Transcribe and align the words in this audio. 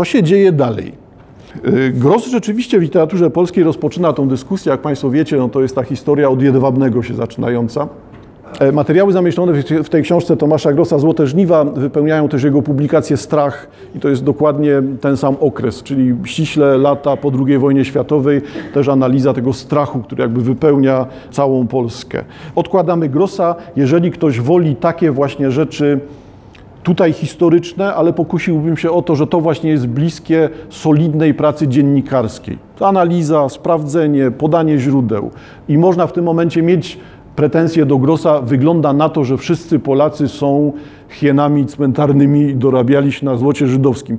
Co 0.00 0.04
się 0.04 0.22
dzieje 0.22 0.52
dalej? 0.52 0.92
Y, 1.66 1.90
Gross 1.90 2.26
rzeczywiście 2.26 2.78
w 2.78 2.82
literaturze 2.82 3.30
polskiej 3.30 3.64
rozpoczyna 3.64 4.12
tą 4.12 4.28
dyskusję, 4.28 4.70
jak 4.72 4.80
Państwo 4.80 5.10
wiecie, 5.10 5.36
no 5.36 5.48
to 5.48 5.62
jest 5.62 5.74
ta 5.74 5.82
historia 5.82 6.28
od 6.30 6.42
Jedwabnego 6.42 7.02
się 7.02 7.14
zaczynająca. 7.14 7.88
E, 8.60 8.72
Materiały 8.72 9.12
zamieszczone 9.12 9.52
w 9.84 9.88
tej- 9.88 10.02
książce 10.02 10.36
Tomasza 10.36 10.72
Grossa 10.72 10.98
Złote 10.98 11.26
Żniwa 11.26 11.64
wypełniają 11.64 12.28
też 12.28 12.42
jego 12.42 12.62
publikację 12.62 13.16
Strach 13.16 13.68
i 13.96 14.00
to 14.00 14.08
jest 14.08 14.24
dokładnie 14.24 14.82
ten 15.00 15.16
sam 15.16 15.36
okres, 15.40 15.82
czyli 15.82 16.14
ściśle 16.24 16.78
lata 16.78 17.16
po 17.16 17.32
II 17.46 17.58
wojnie 17.58 17.84
światowej, 17.84 18.40
też 18.74 18.88
analiza 18.88 19.34
tego 19.34 19.52
strachu, 19.52 19.98
który 20.02 20.22
jakby 20.22 20.40
wypełnia 20.40 21.06
całą 21.30 21.66
Polskę. 21.66 22.24
Odkładamy 22.54 23.08
Grossa, 23.08 23.54
jeżeli 23.76 24.10
ktoś 24.10 24.40
woli 24.40 24.76
takie 24.76 25.10
właśnie 25.10 25.50
rzeczy 25.50 26.00
tutaj 26.82 27.12
historyczne, 27.12 27.94
ale 27.94 28.12
pokusiłbym 28.12 28.76
się 28.76 28.90
o 28.90 29.02
to, 29.02 29.16
że 29.16 29.26
to 29.26 29.40
właśnie 29.40 29.70
jest 29.70 29.86
bliskie 29.86 30.48
solidnej 30.68 31.34
pracy 31.34 31.68
dziennikarskiej. 31.68 32.58
Analiza, 32.80 33.48
sprawdzenie, 33.48 34.30
podanie 34.30 34.78
źródeł. 34.78 35.30
I 35.68 35.78
można 35.78 36.06
w 36.06 36.12
tym 36.12 36.24
momencie 36.24 36.62
mieć 36.62 36.98
pretensje 37.36 37.86
do 37.86 37.98
Grossa. 37.98 38.40
Wygląda 38.40 38.92
na 38.92 39.08
to, 39.08 39.24
że 39.24 39.36
wszyscy 39.36 39.78
Polacy 39.78 40.28
są 40.28 40.72
hienami 41.08 41.66
cmentarnymi 41.66 42.40
i 42.40 42.56
dorabiali 42.56 43.12
się 43.12 43.26
na 43.26 43.36
złocie 43.36 43.66
żydowskim. 43.66 44.18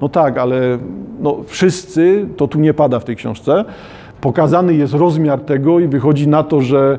No 0.00 0.08
tak, 0.08 0.38
ale 0.38 0.78
no, 1.20 1.36
wszyscy, 1.46 2.26
to 2.36 2.48
tu 2.48 2.60
nie 2.60 2.74
pada 2.74 3.00
w 3.00 3.04
tej 3.04 3.16
książce. 3.16 3.64
Pokazany 4.20 4.74
jest 4.74 4.94
rozmiar 4.94 5.40
tego 5.40 5.80
i 5.80 5.88
wychodzi 5.88 6.28
na 6.28 6.42
to, 6.42 6.60
że 6.60 6.98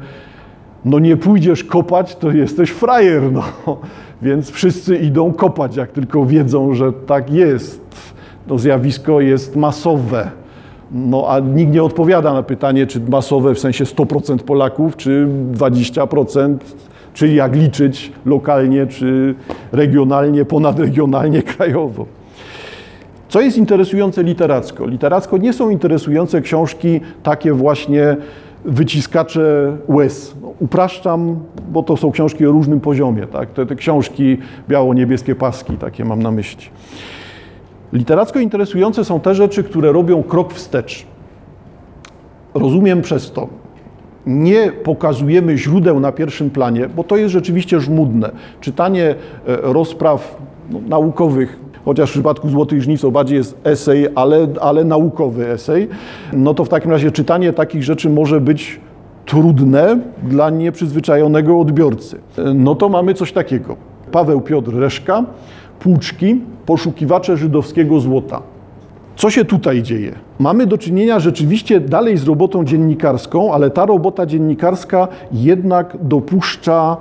no 0.85 0.99
nie 0.99 1.17
pójdziesz 1.17 1.63
kopać, 1.63 2.15
to 2.15 2.31
jesteś 2.31 2.69
frajer, 2.69 3.31
no. 3.31 3.43
Więc 4.21 4.51
wszyscy 4.51 4.97
idą 4.97 5.33
kopać, 5.33 5.75
jak 5.75 5.91
tylko 5.91 6.25
wiedzą, 6.25 6.73
że 6.73 6.93
tak 6.93 7.31
jest. 7.33 7.81
To 8.47 8.57
zjawisko 8.57 9.21
jest 9.21 9.55
masowe. 9.55 10.31
No 10.91 11.25
a 11.29 11.39
nikt 11.39 11.73
nie 11.73 11.83
odpowiada 11.83 12.33
na 12.33 12.43
pytanie, 12.43 12.87
czy 12.87 12.99
masowe 12.99 13.55
w 13.55 13.59
sensie 13.59 13.83
100% 13.83 14.37
Polaków, 14.37 14.97
czy 14.97 15.27
20%, 15.53 16.57
czy 17.13 17.27
jak 17.27 17.55
liczyć 17.55 18.11
lokalnie, 18.25 18.87
czy 18.87 19.35
regionalnie, 19.71 20.45
ponadregionalnie, 20.45 21.43
krajowo. 21.57 22.05
Co 23.29 23.41
jest 23.41 23.57
interesujące 23.57 24.23
literacko? 24.23 24.87
Literacko 24.87 25.37
nie 25.37 25.53
są 25.53 25.69
interesujące 25.69 26.41
książki 26.41 27.01
takie 27.23 27.53
właśnie 27.53 28.17
wyciskacze 28.65 29.77
łez. 29.87 30.35
No, 30.41 30.53
upraszczam, 30.59 31.39
bo 31.71 31.83
to 31.83 31.97
są 31.97 32.11
książki 32.11 32.45
o 32.45 32.51
różnym 32.51 32.79
poziomie. 32.79 33.27
Tak? 33.27 33.49
Te, 33.49 33.65
te 33.65 33.75
książki 33.75 34.37
biało-niebieskie 34.69 35.35
paski, 35.35 35.77
takie 35.77 36.05
mam 36.05 36.23
na 36.23 36.31
myśli. 36.31 36.65
Literacko 37.93 38.39
interesujące 38.39 39.05
są 39.05 39.19
te 39.19 39.35
rzeczy, 39.35 39.63
które 39.63 39.91
robią 39.91 40.23
krok 40.23 40.53
wstecz. 40.53 41.05
Rozumiem 42.53 43.01
przez 43.01 43.31
to, 43.31 43.47
nie 44.25 44.71
pokazujemy 44.71 45.57
źródeł 45.57 45.99
na 45.99 46.11
pierwszym 46.11 46.49
planie, 46.49 46.89
bo 46.95 47.03
to 47.03 47.17
jest 47.17 47.31
rzeczywiście 47.31 47.79
żmudne. 47.79 48.31
Czytanie 48.61 49.05
e, 49.05 49.15
rozpraw 49.45 50.37
no, 50.69 50.79
naukowych, 50.87 51.59
chociaż 51.85 52.09
w 52.09 52.13
przypadku 52.13 52.49
Złotych 52.49 52.81
Żniw 52.81 53.01
to 53.01 53.11
bardziej 53.11 53.37
jest 53.37 53.57
esej, 53.63 54.07
ale, 54.15 54.47
ale 54.61 54.83
naukowy 54.83 55.47
esej, 55.47 55.87
no 56.33 56.53
to 56.53 56.65
w 56.65 56.69
takim 56.69 56.91
razie 56.91 57.11
czytanie 57.11 57.53
takich 57.53 57.83
rzeczy 57.83 58.09
może 58.09 58.41
być 58.41 58.79
trudne 59.25 59.99
dla 60.23 60.49
nieprzyzwyczajonego 60.49 61.59
odbiorcy. 61.59 62.17
No 62.55 62.75
to 62.75 62.89
mamy 62.89 63.13
coś 63.13 63.31
takiego. 63.31 63.75
Paweł 64.11 64.41
Piotr 64.41 64.75
Reszka, 64.75 65.23
Płuczki, 65.79 66.41
poszukiwacze 66.65 67.37
żydowskiego 67.37 67.99
złota. 67.99 68.41
Co 69.15 69.29
się 69.29 69.45
tutaj 69.45 69.83
dzieje? 69.83 70.11
Mamy 70.39 70.67
do 70.67 70.77
czynienia 70.77 71.19
rzeczywiście 71.19 71.79
dalej 71.79 72.17
z 72.17 72.27
robotą 72.27 72.65
dziennikarską, 72.65 73.53
ale 73.53 73.69
ta 73.69 73.85
robota 73.85 74.25
dziennikarska 74.25 75.07
jednak 75.31 75.97
dopuszcza 76.01 76.97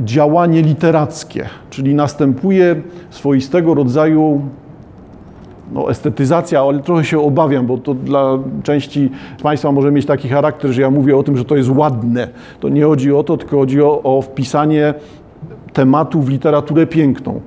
działanie 0.00 0.62
literackie, 0.62 1.48
czyli 1.70 1.94
następuje 1.94 2.76
swoistego 3.10 3.74
rodzaju 3.74 4.40
no, 5.72 5.90
estetyzacja, 5.90 6.60
ale 6.60 6.78
trochę 6.78 7.04
się 7.04 7.20
obawiam, 7.20 7.66
bo 7.66 7.78
to 7.78 7.94
dla 7.94 8.38
części 8.62 9.10
Państwa 9.42 9.72
może 9.72 9.90
mieć 9.92 10.06
taki 10.06 10.28
charakter, 10.28 10.70
że 10.70 10.82
ja 10.82 10.90
mówię 10.90 11.16
o 11.16 11.22
tym, 11.22 11.36
że 11.36 11.44
to 11.44 11.56
jest 11.56 11.70
ładne. 11.70 12.28
To 12.60 12.68
nie 12.68 12.84
chodzi 12.84 13.12
o 13.12 13.22
to, 13.22 13.36
tylko 13.36 13.56
chodzi 13.56 13.82
o, 13.82 14.02
o 14.02 14.22
wpisanie 14.22 14.94
tematu 15.72 16.20
w 16.20 16.28
literaturę 16.28 16.86
piękną. 16.86 17.40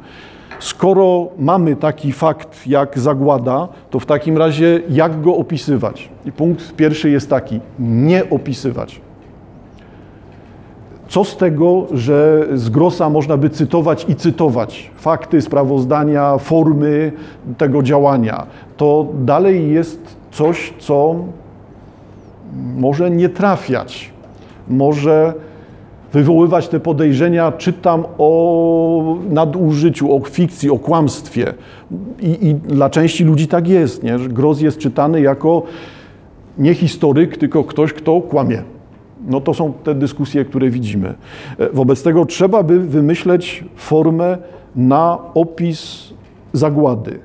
Skoro 0.60 1.28
mamy 1.40 1.76
taki 1.76 2.12
fakt 2.12 2.68
jak 2.68 3.00
zagłada, 3.00 3.68
to 3.90 4.00
w 4.00 4.06
takim 4.06 4.38
razie 4.38 4.82
jak 4.90 5.22
go 5.22 5.36
opisywać? 5.36 6.10
I 6.26 6.32
punkt 6.32 6.76
pierwszy 6.76 7.10
jest 7.10 7.30
taki: 7.30 7.60
nie 7.80 8.30
opisywać. 8.30 9.02
Co 11.14 11.24
z 11.24 11.38
tego, 11.38 11.88
że 11.92 12.48
z 12.54 12.70
Grossa 12.70 13.10
można 13.10 13.38
by 13.38 13.50
cytować 13.50 14.06
i 14.10 14.16
cytować 14.16 14.92
fakty, 14.96 15.42
sprawozdania, 15.42 16.38
formy 16.38 17.12
tego 17.58 17.84
działania? 17.84 18.46
To 18.78 19.08
dalej 19.20 19.72
jest 19.72 20.16
coś, 20.32 20.74
co 20.80 21.16
może 22.76 23.12
nie 23.12 23.30
trafiać, 23.30 24.12
może 24.68 25.34
wywoływać 26.14 26.68
te 26.68 26.80
podejrzenia, 26.80 27.52
czytam 27.52 28.04
o 28.18 29.18
nadużyciu, 29.30 30.16
o 30.16 30.20
fikcji, 30.20 30.70
o 30.70 30.80
kłamstwie. 30.80 31.54
I, 32.22 32.48
I, 32.48 32.56
dla 32.56 32.90
części 32.90 33.24
ludzi 33.24 33.48
tak 33.48 33.68
jest, 33.68 34.04
nie? 34.04 34.20
że 34.20 34.30
Gross 34.30 34.62
jest 34.62 34.78
czytany 34.78 35.22
jako 35.22 35.64
nie 36.58 36.74
historyk, 36.74 37.38
tylko 37.38 37.64
ktoś, 37.64 37.94
kto 37.94 38.22
kłamie. 38.22 38.73
No 39.28 39.42
to 39.42 39.54
są 39.54 39.74
te 39.74 39.96
dyskusje, 39.96 40.46
które 40.46 40.70
widzimy. 40.70 41.14
Wobec 41.74 42.04
tego 42.04 42.26
trzeba 42.26 42.64
by 42.64 42.80
wymyśleć 42.80 43.64
formę 43.76 44.38
na 44.76 45.18
opis 45.34 46.14
zagłady. 46.54 47.20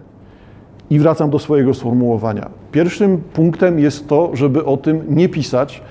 I 0.90 0.98
wracam 0.98 1.30
do 1.30 1.38
swojego 1.38 1.74
sformułowania. 1.74 2.50
Pierwszym 2.72 3.18
punktem 3.18 3.78
jest 3.78 4.08
to, 4.08 4.30
żeby 4.34 4.64
o 4.64 4.76
tym 4.76 5.04
nie 5.08 5.28
pisać, 5.28 5.82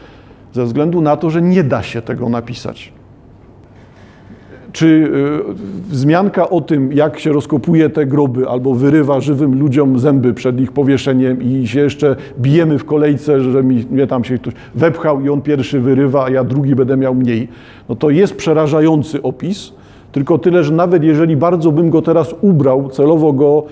ze 0.54 0.66
względu 0.66 1.02
na 1.02 1.18
to, 1.18 1.30
że 1.30 1.42
nie 1.42 1.64
da 1.64 1.84
się 1.84 2.02
tego 2.02 2.30
napisać. 2.30 2.94
Czy 4.72 4.88
y, 4.88 5.90
wzmianka 5.90 6.50
o 6.50 6.62
tym, 6.62 6.94
jak 6.94 7.20
się 7.20 7.32
rozkopuje 7.32 7.90
te 7.90 8.06
groby 8.06 8.50
albo 8.50 8.74
wyrywa 8.74 9.22
żywym 9.22 9.60
ludziom 9.60 10.00
zęby 10.00 10.34
przed 10.34 10.60
ich 10.60 10.72
powieszeniem 10.72 11.42
i 11.42 11.68
się 11.68 11.80
jeszcze 11.80 12.16
bijemy 12.40 12.80
w 12.80 12.86
kolejce, 12.86 13.42
że 13.42 13.64
mnie 13.64 14.08
tam 14.08 14.24
się 14.24 14.38
ktoś 14.38 14.54
wepchał 14.76 15.22
i 15.22 15.30
on 15.30 15.42
pierwszy 15.42 15.80
wyrywa, 15.80 16.26
a 16.26 16.30
ja 16.30 16.44
drugi 16.44 16.76
będę 16.76 16.98
miał 16.98 17.16
mniej, 17.16 17.48
no 17.90 17.96
to 17.96 18.10
jest 18.10 18.36
przerażający 18.36 19.22
opis, 19.22 19.74
tylko 20.12 20.38
tyle, 20.38 20.64
że 20.64 20.74
nawet 20.74 21.04
jeżeli 21.04 21.38
bardzo 21.38 21.72
bym 21.72 21.90
go 21.90 22.02
teraz 22.02 22.36
ubrał, 22.42 22.90
celowo 22.90 23.34
go 23.34 23.64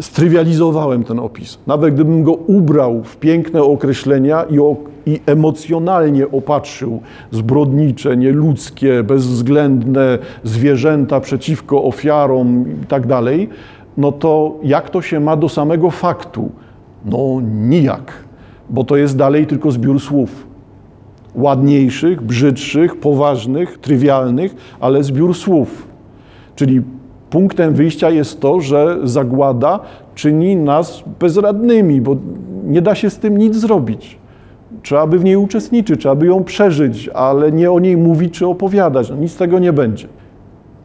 strywializowałem 0.00 1.04
ten 1.04 1.18
opis. 1.18 1.58
Nawet 1.66 1.94
gdybym 1.94 2.22
go 2.22 2.32
ubrał 2.32 3.02
w 3.04 3.16
piękne 3.16 3.62
określenia 3.62 4.42
i, 4.42 4.58
o, 4.58 4.76
i 5.06 5.20
emocjonalnie 5.26 6.30
opatrzył 6.30 7.00
zbrodnicze, 7.30 8.16
nieludzkie, 8.16 9.02
bezwzględne 9.02 10.18
zwierzęta 10.44 11.20
przeciwko 11.20 11.84
ofiarom 11.84 12.64
i 12.82 12.86
tak 12.86 13.06
dalej, 13.06 13.48
no 13.96 14.12
to 14.12 14.58
jak 14.62 14.90
to 14.90 15.02
się 15.02 15.20
ma 15.20 15.36
do 15.36 15.48
samego 15.48 15.90
faktu? 15.90 16.50
No 17.04 17.40
nijak, 17.42 18.12
bo 18.70 18.84
to 18.84 18.96
jest 18.96 19.16
dalej 19.16 19.46
tylko 19.46 19.70
zbiór 19.70 20.00
słów. 20.00 20.46
Ładniejszych, 21.34 22.22
brzydszych, 22.22 22.96
poważnych, 22.96 23.78
trywialnych, 23.78 24.76
ale 24.80 25.02
zbiór 25.02 25.34
słów. 25.34 25.88
Czyli 26.54 26.82
punktem 27.30 27.74
wyjścia 27.74 28.10
jest 28.10 28.40
to, 28.40 28.60
że 28.60 28.98
zagłada 29.04 29.80
czyni 30.14 30.56
nas 30.56 31.04
bezradnymi, 31.20 32.00
bo 32.00 32.16
nie 32.64 32.82
da 32.82 32.94
się 32.94 33.10
z 33.10 33.18
tym 33.18 33.38
nic 33.38 33.56
zrobić. 33.56 34.18
Trzeba 34.82 35.06
by 35.06 35.18
w 35.18 35.24
niej 35.24 35.36
uczestniczyć, 35.36 36.00
trzeba 36.00 36.14
by 36.14 36.26
ją 36.26 36.44
przeżyć, 36.44 37.08
ale 37.08 37.52
nie 37.52 37.72
o 37.72 37.80
niej 37.80 37.96
mówić 37.96 38.34
czy 38.34 38.46
opowiadać. 38.46 39.10
No, 39.10 39.16
nic 39.16 39.32
z 39.32 39.36
tego 39.36 39.58
nie 39.58 39.72
będzie. 39.72 40.08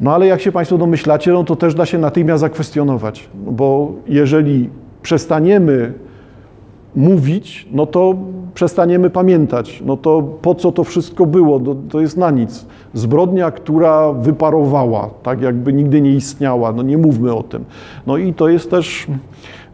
No 0.01 0.13
ale 0.13 0.27
jak 0.27 0.41
się 0.41 0.51
Państwo 0.51 0.77
domyślacie, 0.77 1.31
no 1.31 1.43
to 1.43 1.55
też 1.55 1.75
da 1.75 1.85
się 1.85 1.97
natychmiast 1.97 2.41
zakwestionować, 2.41 3.29
bo 3.33 3.91
jeżeli 4.07 4.69
przestaniemy 5.01 5.93
mówić, 6.95 7.67
no 7.71 7.85
to 7.85 8.15
przestaniemy 8.53 9.09
pamiętać. 9.09 9.83
No 9.85 9.97
to 9.97 10.21
po 10.41 10.55
co 10.55 10.71
to 10.71 10.83
wszystko 10.83 11.25
było? 11.25 11.59
To, 11.59 11.75
to 11.89 12.01
jest 12.01 12.17
na 12.17 12.31
nic. 12.31 12.65
Zbrodnia, 12.93 13.51
która 13.51 14.13
wyparowała, 14.13 15.09
tak 15.23 15.41
jakby 15.41 15.73
nigdy 15.73 16.01
nie 16.01 16.11
istniała. 16.11 16.71
No 16.71 16.83
nie 16.83 16.97
mówmy 16.97 17.33
o 17.33 17.43
tym. 17.43 17.65
No 18.07 18.17
i 18.17 18.33
to 18.33 18.49
jest 18.49 18.71
też 18.71 19.07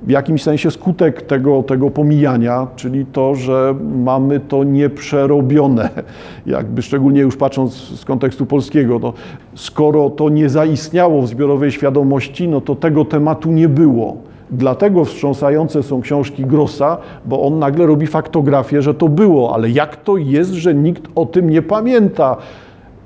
w 0.02 0.10
jakimś 0.10 0.44
sensie 0.44 0.72
skutek 0.72 1.22
tego, 1.22 1.64
tego 1.64 1.90
pomijania, 1.90 2.68
czyli 2.76 3.06
to, 3.06 3.36
że 3.36 3.76
mamy 4.04 4.40
to 4.40 4.64
nieprzerobione, 4.64 5.90
jakby 6.46 6.82
szczególnie 6.82 7.22
już 7.22 7.38
patrząc 7.38 7.74
z 7.74 8.06
kontekstu 8.06 8.46
polskiego. 8.46 9.00
No, 9.00 9.14
skoro 9.56 10.10
to 10.10 10.30
nie 10.30 10.50
zaistniało 10.50 11.22
w 11.22 11.28
zbiorowej 11.28 11.72
świadomości, 11.72 12.48
no 12.48 12.62
to 12.62 12.76
tego 12.76 13.06
tematu 13.06 13.52
nie 13.52 13.70
było 13.70 14.27
Dlatego 14.52 15.06
wstrząsające 15.06 15.84
są 15.84 16.02
książki 16.02 16.46
Grossa, 16.46 16.98
bo 17.26 17.42
on 17.42 17.60
nagle 17.60 17.86
robi 17.86 18.08
faktografię, 18.08 18.82
że 18.82 18.94
to 18.94 19.10
było, 19.10 19.56
ale 19.56 19.70
jak 19.70 19.96
to 19.96 20.18
jest, 20.18 20.52
że 20.52 20.76
nikt 20.76 21.04
o 21.16 21.26
tym 21.26 21.50
nie 21.50 21.62
pamięta? 21.62 22.38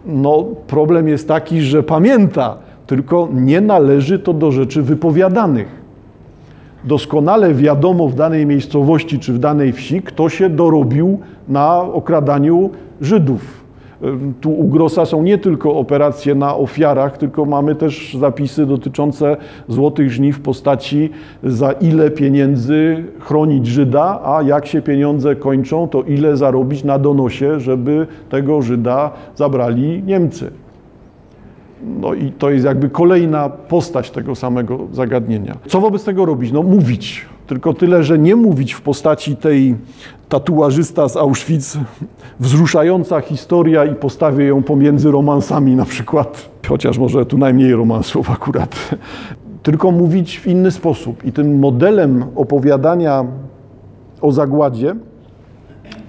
No, 0.05 0.45
problem 0.67 1.07
jest 1.07 1.27
taki, 1.27 1.61
że 1.61 1.83
pamięta, 1.83 2.57
tylko 2.87 3.29
nie 3.33 3.61
należy 3.61 4.19
to 4.19 4.33
do 4.33 4.51
rzeczy 4.51 4.81
wypowiadanych. 4.81 5.81
Doskonale 6.83 7.53
wiadomo 7.53 8.07
w 8.07 8.15
danej 8.15 8.45
miejscowości 8.45 9.19
czy 9.19 9.33
w 9.33 9.39
danej 9.39 9.73
wsi, 9.73 10.01
kto 10.01 10.29
się 10.29 10.49
dorobił 10.49 11.19
na 11.47 11.81
okradaniu 11.81 12.69
Żydów. 13.01 13.60
Tu 14.41 14.51
u 14.51 14.67
Grossa 14.67 15.05
są 15.05 15.23
nie 15.23 15.37
tylko 15.37 15.75
operacje 15.75 16.35
na 16.35 16.55
ofiarach, 16.55 17.17
tylko 17.17 17.45
mamy 17.45 17.75
też 17.75 18.17
zapisy 18.19 18.65
dotyczące 18.65 19.37
złotych 19.67 20.11
żniw 20.11 20.37
w 20.37 20.41
postaci 20.41 21.09
za 21.43 21.71
ile 21.71 22.11
pieniędzy 22.11 23.03
chronić 23.19 23.67
Żyda, 23.67 24.19
a 24.23 24.41
jak 24.41 24.65
się 24.65 24.81
pieniądze 24.81 25.35
kończą, 25.35 25.87
to 25.87 26.03
ile 26.03 26.37
zarobić 26.37 26.83
na 26.83 26.99
donosie, 26.99 27.59
żeby 27.59 28.07
tego 28.29 28.61
Żyda 28.61 29.11
zabrali 29.35 30.03
Niemcy. 30.03 30.51
No 32.01 32.13
i 32.13 32.31
to 32.31 32.49
jest 32.49 32.65
jakby 32.65 32.89
kolejna 32.89 33.49
postać 33.49 34.11
tego 34.11 34.35
samego 34.35 34.79
zagadnienia. 34.91 35.57
Co 35.67 35.81
wobec 35.81 36.03
tego 36.03 36.25
robić? 36.25 36.51
No 36.51 36.63
mówić. 36.63 37.25
Tylko 37.47 37.73
tyle, 37.73 38.03
że 38.03 38.19
nie 38.19 38.35
mówić 38.35 38.73
w 38.73 38.81
postaci 38.81 39.35
tej 39.35 39.75
tatuażysta 40.31 41.09
z 41.09 41.17
Auschwitz, 41.17 41.77
wzruszająca 42.39 43.21
historia 43.21 43.85
i 43.85 43.95
postawię 43.95 44.45
ją 44.45 44.63
pomiędzy 44.63 45.11
romansami 45.11 45.75
na 45.75 45.85
przykład, 45.85 46.49
chociaż 46.67 46.97
może 46.97 47.25
tu 47.25 47.37
najmniej 47.37 47.73
romansów 47.73 48.31
akurat. 48.31 48.89
Tylko 49.63 49.91
mówić 49.91 50.39
w 50.39 50.47
inny 50.47 50.71
sposób. 50.71 51.25
I 51.25 51.31
tym 51.31 51.59
modelem 51.59 52.25
opowiadania 52.35 53.25
o 54.21 54.31
zagładzie 54.31 54.95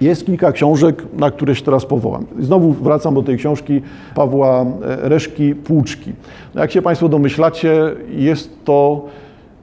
jest 0.01 0.25
kilka 0.25 0.51
książek, 0.51 1.03
na 1.17 1.31
które 1.31 1.55
się 1.55 1.65
teraz 1.65 1.85
powołam. 1.85 2.25
Znowu 2.39 2.71
wracam 2.71 3.15
do 3.15 3.23
tej 3.23 3.37
książki 3.37 3.81
Pawła 4.15 4.61
e, 4.61 4.65
Reszki 5.09 5.55
Płuczki. 5.55 6.13
No 6.55 6.61
jak 6.61 6.71
się 6.71 6.81
Państwo 6.81 7.09
domyślacie, 7.09 7.75
jest 8.09 8.65
to 8.65 9.05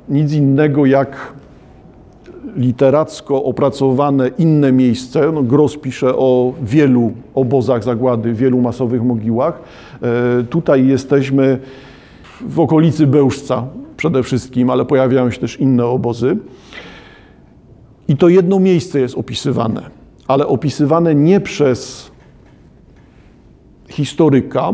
nic 0.08 0.32
innego 0.32 0.86
jak 0.86 1.32
literacko 2.56 3.44
opracowane 3.44 4.28
inne 4.28 4.72
miejsce. 4.72 5.32
No, 5.32 5.42
Gross 5.42 5.76
pisze 5.76 6.16
o 6.16 6.52
wielu 6.62 7.12
obozach 7.34 7.84
zagłady, 7.84 8.32
wielu 8.32 8.60
masowych 8.60 9.02
mogiłach. 9.02 9.62
E, 10.02 10.42
tutaj 10.44 10.86
jesteśmy 10.86 11.58
w 12.40 12.60
okolicy 12.60 13.06
Bełżca 13.06 13.66
przede 13.96 14.22
wszystkim, 14.22 14.70
ale 14.70 14.84
pojawiają 14.84 15.30
się 15.30 15.40
też 15.40 15.60
inne 15.60 15.86
obozy. 15.86 16.36
I 18.08 18.16
to 18.16 18.28
jedno 18.28 18.60
miejsce 18.60 19.00
jest 19.00 19.18
opisywane, 19.18 19.90
ale 20.28 20.46
opisywane 20.46 21.14
nie 21.14 21.40
przez 21.40 22.10
historyka. 23.88 24.72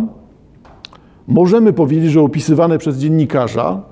Możemy 1.26 1.72
powiedzieć, 1.72 2.10
że 2.10 2.20
opisywane 2.20 2.78
przez 2.78 2.98
dziennikarza, 2.98 3.82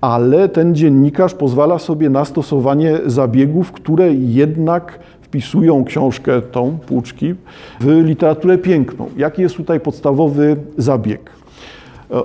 ale 0.00 0.48
ten 0.48 0.74
dziennikarz 0.74 1.34
pozwala 1.34 1.78
sobie 1.78 2.10
na 2.10 2.24
stosowanie 2.24 2.98
zabiegów, 3.06 3.72
które 3.72 4.14
jednak 4.14 4.98
wpisują 5.20 5.84
książkę 5.84 6.42
tą, 6.42 6.78
Płuczki, 6.86 7.34
w 7.80 7.86
literaturę 8.04 8.58
piękną. 8.58 9.08
Jaki 9.16 9.42
jest 9.42 9.56
tutaj 9.56 9.80
podstawowy 9.80 10.56
zabieg? 10.76 11.30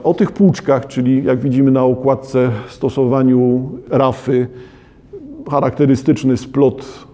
O 0.03 0.13
tych 0.13 0.31
płuczkach, 0.31 0.87
czyli 0.87 1.23
jak 1.23 1.39
widzimy 1.39 1.71
na 1.71 1.83
okładce, 1.83 2.49
stosowaniu 2.69 3.69
rafy, 3.89 4.47
charakterystyczny 5.49 6.37
splot, 6.37 7.07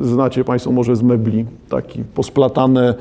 znacie 0.00 0.44
Państwo 0.44 0.72
może 0.72 0.96
z 0.96 1.02
mebli, 1.02 1.44
taki 1.68 2.04
posplatane, 2.14 2.94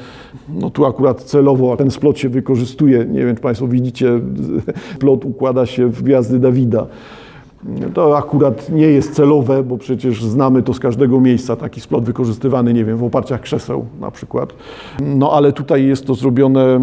no 0.50 0.70
tu 0.70 0.86
akurat 0.86 1.24
celowo 1.24 1.78
ten 1.78 1.92
splot 1.92 2.20
się 2.20 2.30
wykorzystuje, 2.30 3.06
nie 3.06 3.26
wiem 3.26 3.36
czy 3.36 3.42
Państwo 3.42 3.68
widzicie, 3.68 4.20
plot 5.00 5.26
układa 5.26 5.66
się 5.66 5.88
w 5.88 6.04
gwiazdy 6.04 6.40
Dawida. 6.40 6.88
To 7.94 8.18
akurat 8.18 8.70
nie 8.70 8.88
jest 8.88 9.14
celowe, 9.14 9.64
bo 9.64 9.78
przecież 9.78 10.24
znamy 10.24 10.64
to 10.64 10.74
z 10.74 10.80
każdego 10.80 11.20
miejsca, 11.20 11.56
taki 11.56 11.82
splot 11.82 12.04
wykorzystywany, 12.04 12.74
nie 12.74 12.86
wiem, 12.86 12.98
w 12.98 13.04
oparciach 13.04 13.42
krzeseł 13.42 13.86
na 14.02 14.12
przykład. 14.12 14.54
No 15.02 15.32
ale 15.32 15.52
tutaj 15.52 15.86
jest 15.86 16.06
to 16.06 16.16
zrobione 16.16 16.80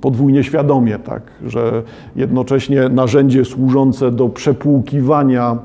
podwójnie 0.00 0.44
świadomie, 0.44 0.98
tak, 0.98 1.22
że 1.46 1.82
jednocześnie 2.16 2.88
narzędzie 2.88 3.44
służące 3.44 4.10
do 4.10 4.28
przepłukiwania 4.28 5.58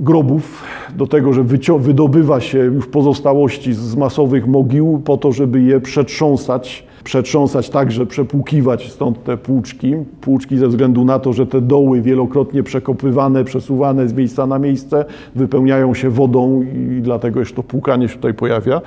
grobów, 0.00 0.62
do 0.96 1.06
tego, 1.06 1.32
że 1.32 1.44
wydobywa 1.78 2.40
się 2.40 2.58
już 2.58 2.86
pozostałości 2.86 3.72
z 3.72 3.96
masowych 3.96 4.46
mogił 4.46 5.02
po 5.04 5.16
to, 5.16 5.32
żeby 5.32 5.62
je 5.62 5.80
przetrząsać, 5.80 6.86
przetrząsać 7.04 7.70
także, 7.70 8.06
przepłukiwać 8.06 8.92
stąd 8.92 9.24
te 9.24 9.36
płuczki. 9.36 9.94
Płuczki 10.20 10.58
ze 10.58 10.68
względu 10.68 11.04
na 11.04 11.18
to, 11.18 11.32
że 11.32 11.46
te 11.46 11.60
doły 11.60 12.02
wielokrotnie 12.02 12.62
przekopywane, 12.62 13.44
przesuwane 13.44 14.08
z 14.08 14.12
miejsca 14.12 14.46
na 14.46 14.58
miejsce, 14.58 15.04
wypełniają 15.34 15.94
się 15.94 16.10
wodą 16.10 16.62
i 16.62 17.00
dlatego 17.02 17.44
się 17.44 17.54
to 17.54 17.62
płukanie 17.62 18.08
się 18.08 18.14
tutaj 18.14 18.34
pojawia. 18.34 18.80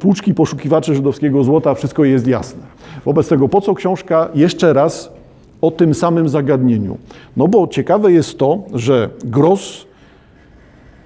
Płuczki 0.00 0.34
poszukiwacze 0.34 0.94
żydowskiego 0.94 1.44
złota, 1.44 1.74
wszystko 1.74 2.04
jest 2.04 2.26
jasne. 2.26 2.62
Wobec 3.04 3.28
tego, 3.28 3.48
po 3.48 3.60
co 3.60 3.74
książka 3.74 4.28
jeszcze 4.34 4.72
raz 4.72 5.12
o 5.60 5.70
tym 5.70 5.94
samym 5.94 6.28
zagadnieniu? 6.28 6.98
No 7.36 7.48
bo 7.48 7.66
ciekawe 7.66 8.12
jest 8.12 8.38
to, 8.38 8.58
że 8.74 9.10
Gross 9.24 9.86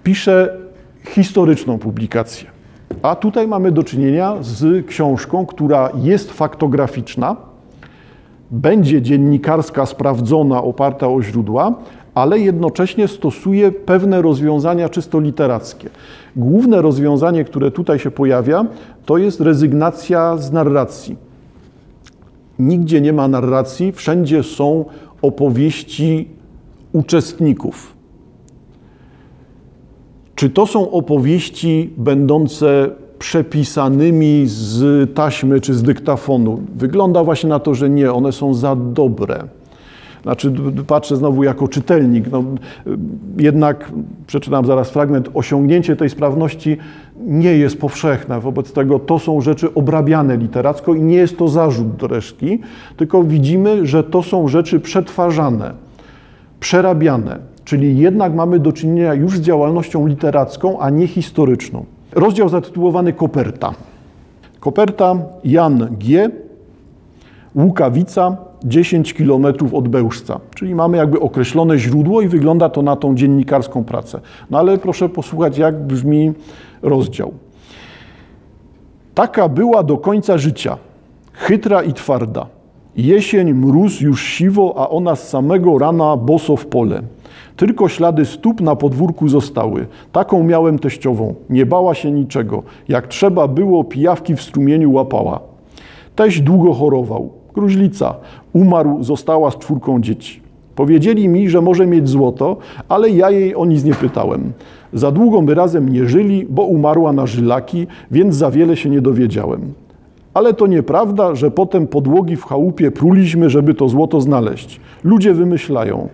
pisze 0.09 0.59
historyczną 1.05 1.79
publikację. 1.79 2.49
A 3.03 3.17
tutaj 3.17 3.49
mamy 3.49 3.73
do 3.73 3.83
czynienia 3.83 4.37
z 4.41 4.87
książką, 4.87 5.47
która 5.47 5.91
jest 5.95 6.33
faktograficzna, 6.33 7.37
będzie 8.51 9.03
dziennikarska, 9.03 9.87
sprawdzona, 9.87 10.63
oparta 10.63 11.09
o 11.09 11.23
źródła, 11.23 11.75
ale 12.15 12.39
jednocześnie 12.39 13.09
stosuje 13.09 13.73
pewne 13.73 14.23
rozwiązania 14.23 14.89
czysto 14.89 15.21
literackie. 15.21 15.91
Główne 16.37 16.83
rozwiązanie, 16.83 17.45
które 17.45 17.71
tutaj 17.71 17.99
się 17.99 18.11
pojawia, 18.11 18.67
to 19.07 19.19
jest 19.19 19.41
rezygnacja 19.41 20.37
z 20.37 20.53
narracji. 20.53 21.17
Nigdzie 22.59 23.01
nie 23.01 23.13
ma 23.13 23.29
narracji, 23.29 23.93
wszędzie 23.93 24.43
są 24.43 24.85
opowieści 25.23 26.29
uczestników. 26.93 27.98
Czy 30.39 30.51
to 30.51 30.67
są 30.67 30.91
opowieści 30.91 31.91
będące 31.97 32.91
przepisanymi 33.19 34.43
z 34.47 35.15
taśmy 35.15 35.61
czy 35.61 35.75
z 35.75 35.83
dyktafonu? 35.83 36.61
Wygląda 36.75 37.25
właśnie 37.25 37.49
na 37.49 37.59
to, 37.59 37.75
że 37.75 37.91
nie, 37.91 38.13
one 38.13 38.33
są 38.33 38.55
za 38.55 38.77
dobre. 38.77 39.45
Znaczy, 40.23 40.53
patrzę 40.87 41.17
znowu 41.17 41.43
jako 41.45 41.69
czytelnik. 41.69 42.31
No, 42.33 42.45
jednak, 43.39 43.93
przeczytam 44.27 44.67
zaraz 44.67 44.91
fragment, 44.91 45.29
osiągnięcie 45.35 45.97
tej 45.97 46.11
sprawności 46.11 46.77
nie 47.27 47.57
jest 47.57 47.81
powszechne. 47.81 48.41
Wobec 48.41 48.73
tego 48.73 48.99
to 48.99 49.19
są 49.19 49.41
rzeczy 49.41 49.75
obrabiane 49.75 50.37
literacko 50.37 50.95
i 50.95 51.03
nie 51.03 51.17
jest 51.17 51.39
to 51.39 51.49
zarzut 51.49 51.97
do 51.97 52.07
resztki, 52.07 52.59
tylko 52.97 53.23
widzimy, 53.23 53.87
że 53.87 54.05
to 54.05 54.23
są 54.23 54.49
rzeczy 54.49 54.81
przetwarzane, 54.81 55.73
przerabiane. 56.61 57.39
Czyli 57.69 57.99
jednak 57.99 58.35
mamy 58.35 58.59
do 58.59 58.73
czynienia 58.73 59.15
już 59.15 59.39
z 59.39 59.41
działalnością 59.41 60.07
literacką, 60.07 60.79
a 60.81 60.91
nie 60.91 61.07
historyczną. 61.07 61.85
Rozdział 62.13 62.49
zatytułowany 62.49 63.13
Koperta. 63.13 63.73
Koperta 64.61 65.17
Jan 65.45 65.89
G. 65.91 66.31
Łukawica, 67.57 68.37
10 68.65 69.15
km 69.15 69.47
od 69.73 69.89
Bełżca. 69.89 70.41
Czyli 70.55 70.75
mamy 70.75 70.97
jakby 70.97 71.21
określone 71.21 71.79
źródło 71.79 72.21
i 72.21 72.29
wygląda 72.29 72.69
to 72.69 72.83
na 72.83 72.97
tą 72.97 73.15
dziennikarską 73.15 73.85
pracę. 73.85 74.21
No 74.51 74.59
ale 74.59 74.79
proszę 74.79 75.09
posłuchać, 75.09 75.59
jak 75.59 75.87
brzmi 75.87 76.33
rozdział. 76.83 77.33
Taka 79.15 79.49
była 79.49 79.83
do 79.83 79.97
końca 79.97 80.39
życia, 80.39 80.77
chytra 81.33 81.83
i 81.83 81.93
twarda. 81.93 82.47
Jesień, 82.97 83.55
mróz 83.55 84.01
już 84.01 84.23
siwo, 84.23 84.75
a 84.77 84.89
ona 84.89 85.17
z 85.17 85.29
samego 85.29 85.79
rana 85.79 86.17
boso 86.17 86.57
w 86.57 86.67
pole. 86.67 87.03
Tylko 87.59 87.89
ślady 87.89 88.25
stóp 88.25 88.61
na 88.61 88.77
podwórku 88.77 89.29
zostały. 89.29 89.87
Taką 90.13 90.43
miałem 90.43 90.79
teściową. 90.79 91.35
Nie 91.51 91.67
bała 91.67 91.95
się 91.95 92.11
niczego. 92.11 92.63
Jak 92.89 93.07
trzeba 93.07 93.49
było, 93.49 93.85
pijawki 93.85 94.37
w 94.37 94.43
strumieniu 94.43 94.93
łapała. 94.93 95.41
Teś 96.17 96.41
długo 96.41 96.73
chorował. 96.73 97.31
Gruźlica. 97.55 98.15
Umarł, 98.53 99.03
została 99.03 99.51
z 99.51 99.59
czwórką 99.59 100.01
dzieci. 100.01 100.41
Powiedzieli 100.75 101.29
mi, 101.29 101.51
że 101.51 101.61
może 101.61 101.87
mieć 101.87 102.09
złoto, 102.09 102.57
ale 102.89 103.11
ja 103.11 103.31
jej 103.31 103.55
o 103.55 103.65
nic 103.65 103.85
nie 103.85 103.95
pytałem. 103.95 104.53
Za 104.93 105.11
długo 105.11 105.43
my 105.43 105.55
razem 105.55 105.89
nie 105.89 106.05
żyli, 106.05 106.47
bo 106.51 106.63
umarła 106.63 107.13
na 107.13 107.27
żylaki, 107.27 107.87
więc 108.11 108.35
za 108.35 108.51
wiele 108.51 108.77
się 108.77 108.91
nie 108.91 109.01
dowiedziałem. 109.01 109.73
Ale 110.35 110.55
to 110.55 110.67
nieprawda, 110.67 111.35
że 111.35 111.51
potem 111.51 111.87
podłogi 111.87 112.37
w 112.37 112.45
chałupie 112.45 112.91
pruliśmy, 112.91 113.51
żeby 113.51 113.75
to 113.75 113.89
złoto 113.89 114.21
znaleźć. 114.21 114.81
Ludzie 115.05 115.35
wymyślają. 115.35 116.09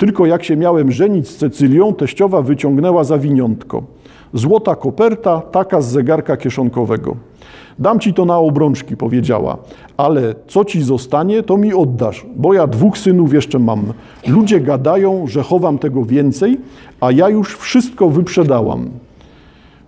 Tylko 0.00 0.26
jak 0.26 0.44
się 0.44 0.56
miałem 0.56 0.92
żenić 0.92 1.28
z 1.28 1.36
Cecylią, 1.36 1.94
teściowa 1.94 2.42
wyciągnęła 2.42 3.04
zawiniątko. 3.04 3.82
Złota 4.34 4.76
koperta, 4.76 5.40
taka 5.40 5.80
z 5.80 5.90
zegarka 5.90 6.36
kieszonkowego. 6.36 7.16
Dam 7.78 8.00
ci 8.00 8.14
to 8.14 8.24
na 8.24 8.38
obrączki, 8.38 8.96
powiedziała, 8.96 9.58
ale 9.96 10.34
co 10.46 10.64
ci 10.64 10.82
zostanie, 10.82 11.42
to 11.42 11.56
mi 11.56 11.74
oddasz, 11.74 12.26
bo 12.36 12.54
ja 12.54 12.66
dwóch 12.66 12.98
synów 12.98 13.32
jeszcze 13.34 13.58
mam. 13.58 13.92
Ludzie 14.26 14.60
gadają, 14.60 15.26
że 15.26 15.42
chowam 15.42 15.78
tego 15.78 16.04
więcej, 16.04 16.58
a 17.00 17.12
ja 17.12 17.28
już 17.28 17.56
wszystko 17.56 18.10
wyprzedałam. 18.10 18.90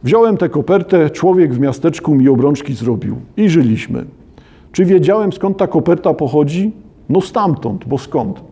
Wziąłem 0.05 0.37
tę 0.37 0.49
kopertę, 0.49 1.11
człowiek 1.11 1.55
w 1.55 1.61
miasteczku 1.61 2.15
mi 2.15 2.29
obrączki 2.29 2.75
zrobił 2.75 3.17
i 3.37 3.49
żyliśmy. 3.49 4.05
Czy 4.73 4.85
wiedziałem 4.85 5.33
skąd 5.33 5.57
ta 5.57 5.67
koperta 5.67 6.15
pochodzi? 6.15 6.73
No 7.09 7.21
stamtąd, 7.21 7.85
bo 7.85 7.99
skąd? 7.99 8.52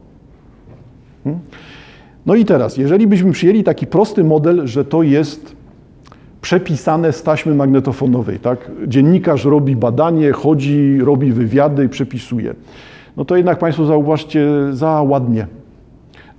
Hmm? 1.24 1.40
No 2.26 2.34
i 2.34 2.44
teraz, 2.44 2.76
jeżeli 2.76 3.06
byśmy 3.06 3.32
przyjęli 3.32 3.64
taki 3.64 3.86
prosty 3.86 4.24
model, 4.24 4.66
że 4.66 4.84
to 4.84 5.02
jest 5.02 5.56
przepisane 6.40 7.12
z 7.12 7.22
taśmy 7.22 7.54
magnetofonowej, 7.54 8.38
tak? 8.38 8.70
Dziennikarz 8.86 9.44
robi 9.44 9.76
badanie, 9.76 10.32
chodzi, 10.32 10.98
robi 11.00 11.32
wywiady 11.32 11.84
i 11.84 11.88
przepisuje. 11.88 12.54
No 13.16 13.24
to 13.24 13.36
jednak 13.36 13.58
Państwo 13.58 13.86
zauważcie 13.86 14.48
za 14.72 15.02
ładnie 15.02 15.46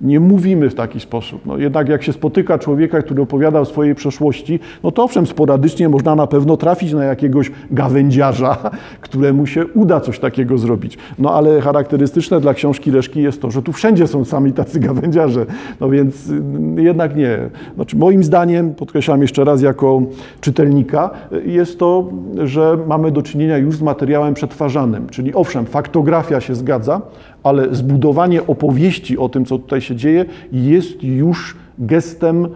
nie 0.02 0.20
mówimy 0.20 0.70
w 0.70 0.74
taki 0.74 1.00
sposób. 1.00 1.46
No 1.46 1.58
jednak 1.58 1.88
jak 1.88 2.02
się 2.02 2.12
spotyka 2.12 2.58
człowieka, 2.58 3.02
który 3.02 3.22
opowiada 3.22 3.60
o 3.60 3.64
swojej 3.64 3.94
przeszłości, 3.94 4.60
no 4.82 4.90
to 4.90 5.04
owszem, 5.04 5.26
sporadycznie 5.26 5.88
można 5.88 6.14
na 6.14 6.26
pewno 6.26 6.56
trafić 6.56 6.92
na 6.92 7.04
jakiegoś 7.04 7.50
gawędziarza, 7.70 8.70
któremu 9.00 9.46
się 9.46 9.66
uda 9.66 10.00
coś 10.00 10.18
takiego 10.18 10.58
zrobić. 10.58 10.98
No 11.18 11.34
ale 11.34 11.60
charakterystyczne 11.60 12.40
dla 12.40 12.54
książki 12.54 12.90
Leszki 12.90 13.22
jest 13.22 13.42
to, 13.42 13.50
że 13.50 13.62
tu 13.62 13.72
wszędzie 13.72 14.06
są 14.06 14.24
sami 14.24 14.52
tacy 14.52 14.80
gawędziarze. 14.88 15.46
No 15.80 15.90
więc 15.90 16.30
y, 16.30 16.42
jednak 16.76 17.16
nie. 17.16 17.38
Znaczy, 17.74 17.96
moim 17.96 18.24
zdaniem, 18.24 18.74
podkreślam 18.74 19.22
jeszcze 19.22 19.44
raz 19.44 19.62
jako 19.62 20.02
czytelnika, 20.40 21.10
jest 21.46 21.78
to, 21.78 22.08
że 22.44 22.78
mamy 22.86 23.10
do 23.10 23.22
czynienia 23.22 23.58
już 23.58 23.76
z 23.76 23.82
materiałem 23.82 24.34
przetwarzanym. 24.34 25.08
Czyli 25.08 25.34
owszem, 25.34 25.66
faktografia 25.66 26.40
się 26.40 26.54
zgadza, 26.54 27.00
ale 27.42 27.74
zbudowanie 27.74 28.46
opowieści 28.46 29.18
o 29.18 29.28
tym, 29.28 29.44
co 29.44 29.58
tutaj 29.58 29.80
się 29.80 29.96
dzieje, 29.96 30.24
jest 30.52 31.04
już 31.04 31.56
gestem 31.78 32.48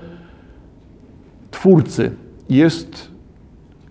twórcy, 1.50 2.10
jest 2.50 3.10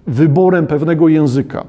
wyborem 0.07 0.67
pewnego 0.67 1.07
języka. 1.07 1.65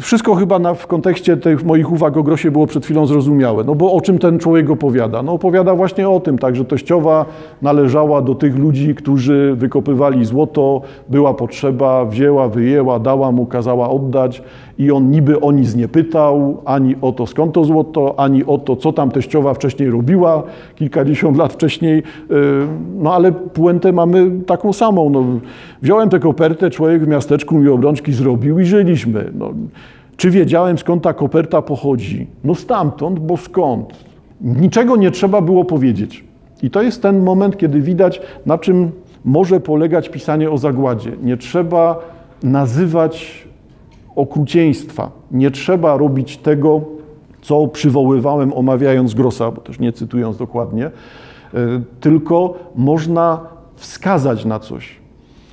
Wszystko 0.00 0.34
chyba 0.34 0.58
na, 0.58 0.74
w 0.74 0.86
kontekście 0.86 1.36
tych 1.36 1.64
moich 1.64 1.92
uwag 1.92 2.16
o 2.16 2.22
Grosie 2.22 2.50
było 2.50 2.66
przed 2.66 2.84
chwilą 2.84 3.06
zrozumiałe. 3.06 3.64
No 3.64 3.74
bo 3.74 3.92
o 3.92 4.00
czym 4.00 4.18
ten 4.18 4.38
człowiek 4.38 4.70
opowiada? 4.70 5.22
No 5.22 5.32
opowiada 5.32 5.74
właśnie 5.74 6.08
o 6.08 6.20
tym, 6.20 6.38
tak, 6.38 6.56
że 6.56 6.64
teściowa 6.64 7.26
należała 7.62 8.22
do 8.22 8.34
tych 8.34 8.58
ludzi, 8.58 8.94
którzy 8.94 9.54
wykopywali 9.56 10.24
złoto, 10.24 10.80
była 11.08 11.34
potrzeba, 11.34 12.04
wzięła, 12.04 12.48
wyjęła, 12.48 12.98
dała 12.98 13.32
mu, 13.32 13.46
kazała 13.46 13.90
oddać 13.90 14.42
i 14.78 14.90
on 14.90 15.10
niby 15.10 15.40
o 15.40 15.52
nic 15.52 15.74
nie 15.74 15.88
pytał, 15.88 16.62
ani 16.64 16.96
o 17.00 17.12
to 17.12 17.26
skąd 17.26 17.54
to 17.54 17.64
złoto, 17.64 18.14
ani 18.18 18.44
o 18.44 18.58
to, 18.58 18.76
co 18.76 18.92
tam 18.92 19.10
teściowa 19.10 19.54
wcześniej 19.54 19.90
robiła, 19.90 20.42
kilkadziesiąt 20.74 21.36
lat 21.36 21.52
wcześniej. 21.52 21.98
Y, 21.98 22.02
no 22.98 23.14
ale 23.14 23.32
puentę 23.32 23.92
mamy 23.92 24.30
taką 24.46 24.72
samą. 24.72 25.10
No, 25.10 25.24
wziąłem 25.82 26.08
tę 26.08 26.18
kopertę, 26.18 26.70
człowiek 26.70 27.04
w 27.04 27.08
miasteczku 27.08 27.54
mi 27.58 27.68
obrączki 27.68 28.12
zrobił 28.12 28.60
i 28.60 28.64
żyliśmy. 28.64 29.30
No, 29.34 29.50
czy 30.16 30.30
wiedziałem, 30.30 30.78
skąd 30.78 31.02
ta 31.02 31.12
koperta 31.12 31.62
pochodzi? 31.62 32.26
No 32.44 32.54
stamtąd, 32.54 33.18
bo 33.18 33.36
skąd? 33.36 34.04
Niczego 34.40 34.96
nie 34.96 35.10
trzeba 35.10 35.40
było 35.40 35.64
powiedzieć. 35.64 36.24
I 36.62 36.70
to 36.70 36.82
jest 36.82 37.02
ten 37.02 37.22
moment, 37.22 37.56
kiedy 37.56 37.80
widać, 37.80 38.20
na 38.46 38.58
czym 38.58 38.90
może 39.24 39.60
polegać 39.60 40.08
pisanie 40.08 40.50
o 40.50 40.58
zagładzie. 40.58 41.12
Nie 41.22 41.36
trzeba 41.36 41.98
nazywać 42.42 43.44
okrucieństwa. 44.16 45.10
Nie 45.30 45.50
trzeba 45.50 45.96
robić 45.96 46.36
tego, 46.36 46.80
co 47.42 47.68
przywoływałem, 47.68 48.52
omawiając 48.52 49.14
Grossa, 49.14 49.50
bo 49.50 49.60
też 49.60 49.78
nie 49.78 49.92
cytując 49.92 50.36
dokładnie, 50.36 50.86
e, 50.86 50.90
tylko 52.00 52.54
można 52.74 53.40
wskazać 53.76 54.44
na 54.44 54.58
coś. 54.58 54.96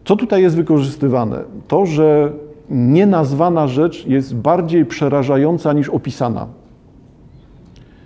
Co 0.06 0.16
tutaj 0.16 0.42
jest 0.42 0.56
wykorzystywane? 0.56 1.44
To, 1.68 1.86
że 1.86 2.32
nienazwana 2.70 3.68
rzecz 3.68 4.06
jest 4.06 4.36
bardziej 4.36 4.86
przerażająca 4.86 5.74
niż 5.74 5.90
opisana. 5.90 6.48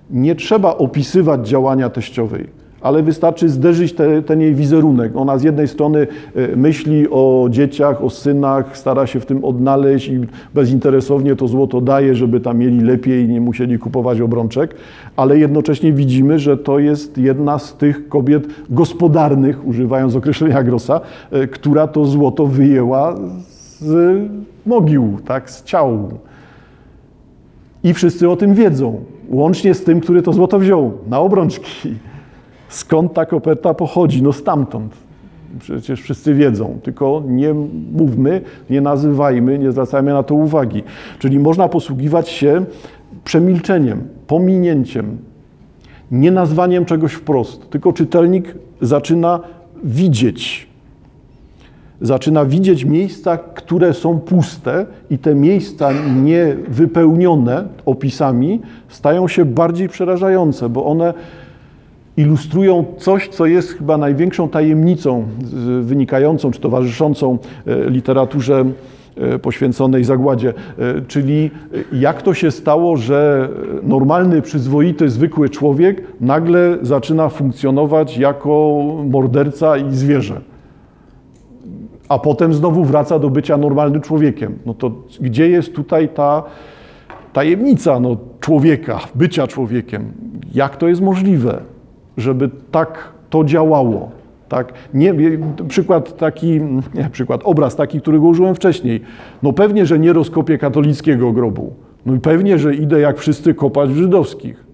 Nie 0.09 0.35
trzeba 0.35 0.77
opisywać 0.77 1.47
działania 1.47 1.89
teściowej 1.89 2.47
ale 2.85 3.03
wystarczy 3.03 3.49
zderzyć 3.49 3.93
te, 3.93 4.21
ten 4.21 4.41
jej 4.41 4.55
wizerunek. 4.55 5.15
Ona 5.15 5.37
z 5.37 5.43
jednej 5.43 5.67
strony 5.67 6.07
e, 6.35 6.55
myśli 6.55 7.07
o 7.09 7.47
dzieciach, 7.49 8.03
o 8.03 8.09
synach, 8.09 8.77
stara 8.77 9.07
się 9.07 9.19
w 9.19 9.25
tym 9.25 9.45
odnaleźć 9.45 10.07
i 10.07 10.19
bezinteresownie 10.53 11.35
to 11.35 11.47
złoto 11.47 11.81
daje, 11.81 12.15
żeby 12.15 12.39
tam 12.39 12.57
mieli 12.57 12.81
lepiej 12.81 13.25
i 13.25 13.27
nie 13.27 13.41
musieli 13.41 13.79
kupować 13.79 14.21
obrączek, 14.21 14.75
ale 15.15 15.39
jednocześnie 15.39 15.93
widzimy, 15.93 16.39
że 16.39 16.57
to 16.57 16.79
jest 16.79 17.17
jedna 17.17 17.59
z 17.59 17.73
tych 17.73 18.09
kobiet 18.09 18.47
gospodarnych, 18.69 19.67
używając 19.67 20.15
określenia 20.15 20.63
Grossa, 20.63 21.01
e, 21.31 21.47
która 21.47 21.87
to 21.87 22.05
złoto 22.05 22.47
wyjęła 22.47 23.15
z 23.79 24.21
mogił, 24.65 25.17
tak, 25.25 25.49
z 25.51 25.63
ciał. 25.63 26.09
I 27.83 27.93
wszyscy 27.93 28.29
o 28.29 28.35
tym 28.35 28.53
wiedzą, 28.53 28.99
łącznie 29.29 29.73
z 29.73 29.83
tym, 29.83 29.99
który 29.99 30.21
to 30.21 30.33
złoto 30.33 30.59
wziął 30.59 30.91
na 31.07 31.19
obrączki. 31.19 31.95
Skąd 32.75 33.13
ta 33.13 33.25
koperta 33.25 33.73
pochodzi? 33.73 34.23
No 34.23 34.33
stamtąd. 34.33 34.93
Przecież 35.59 36.01
wszyscy 36.01 36.33
wiedzą, 36.33 36.79
tylko 36.83 37.23
nie 37.27 37.53
mówmy, 37.91 38.41
nie 38.69 38.81
nazywajmy, 38.81 39.59
nie 39.59 39.71
zwracajmy 39.71 40.13
na 40.13 40.23
to 40.23 40.35
uwagi. 40.35 40.83
Czyli 41.19 41.39
można 41.39 41.67
posługiwać 41.67 42.29
się 42.29 42.65
przemilczeniem, 43.23 44.07
pominięciem, 44.27 45.17
nie 46.11 46.31
nazwaniem 46.31 46.85
czegoś 46.85 47.13
wprost, 47.13 47.69
tylko 47.69 47.93
czytelnik 47.93 48.55
zaczyna 48.81 49.39
widzieć. 49.83 50.67
Zaczyna 52.01 52.45
widzieć 52.45 52.85
miejsca, 52.85 53.37
które 53.37 53.93
są 53.93 54.19
puste, 54.19 54.85
i 55.09 55.17
te 55.17 55.35
miejsca 55.35 55.89
niewypełnione 56.23 57.67
opisami 57.85 58.61
stają 58.89 59.27
się 59.27 59.45
bardziej 59.45 59.89
przerażające, 59.89 60.69
bo 60.69 60.85
one 60.85 61.13
ilustrują 62.17 62.85
coś, 62.97 63.27
co 63.27 63.45
jest 63.45 63.69
chyba 63.69 63.97
największą 63.97 64.49
tajemnicą 64.49 65.27
wynikającą 65.81 66.51
czy 66.51 66.59
towarzyszącą 66.59 67.37
e, 67.67 67.89
literaturze 67.89 68.65
e, 69.17 69.39
poświęconej 69.39 70.03
zagładzie, 70.03 70.53
e, 70.79 71.01
czyli 71.01 71.51
jak 71.93 72.21
to 72.21 72.33
się 72.33 72.51
stało, 72.51 72.97
że 72.97 73.49
normalny, 73.83 74.41
przyzwoity, 74.41 75.09
zwykły 75.09 75.49
człowiek 75.49 76.03
nagle 76.21 76.77
zaczyna 76.81 77.29
funkcjonować 77.29 78.17
jako 78.17 78.81
morderca 79.09 79.77
i 79.77 79.91
zwierzę. 79.91 80.41
A 82.09 82.19
potem 82.19 82.53
znowu 82.53 82.83
wraca 82.83 83.19
do 83.19 83.29
bycia 83.29 83.57
normalnym 83.57 84.01
człowiekiem. 84.01 84.57
No 84.65 84.73
to 84.73 84.91
gdzie 85.21 85.49
jest 85.49 85.73
tutaj 85.75 86.09
ta 86.09 86.43
tajemnica 87.33 87.99
no, 87.99 88.17
człowieka, 88.39 88.99
bycia 89.15 89.47
człowiekiem? 89.47 90.13
Jak 90.53 90.77
to 90.77 90.87
jest 90.87 91.01
możliwe? 91.01 91.74
Żeby 92.17 92.49
tak 92.71 93.09
to 93.29 93.43
działało. 93.43 94.11
Tak? 94.49 94.73
Nie, 94.93 95.13
przykład 95.67 96.17
taki, 96.17 96.61
nie, 96.93 97.09
przykład, 97.11 97.41
obraz 97.43 97.75
taki, 97.75 98.01
którego 98.01 98.25
użyłem 98.27 98.55
wcześniej. 98.55 99.01
No 99.43 99.53
pewnie, 99.53 99.85
że 99.85 99.99
nie 99.99 100.13
rozkopię 100.13 100.57
katolickiego 100.57 101.31
grobu. 101.31 101.73
No 102.05 102.15
i 102.15 102.19
pewnie, 102.19 102.59
że 102.59 102.75
idę 102.75 102.99
jak 102.99 103.19
wszyscy 103.19 103.53
kopać 103.53 103.89
w 103.89 103.97
żydowskich 103.97 104.65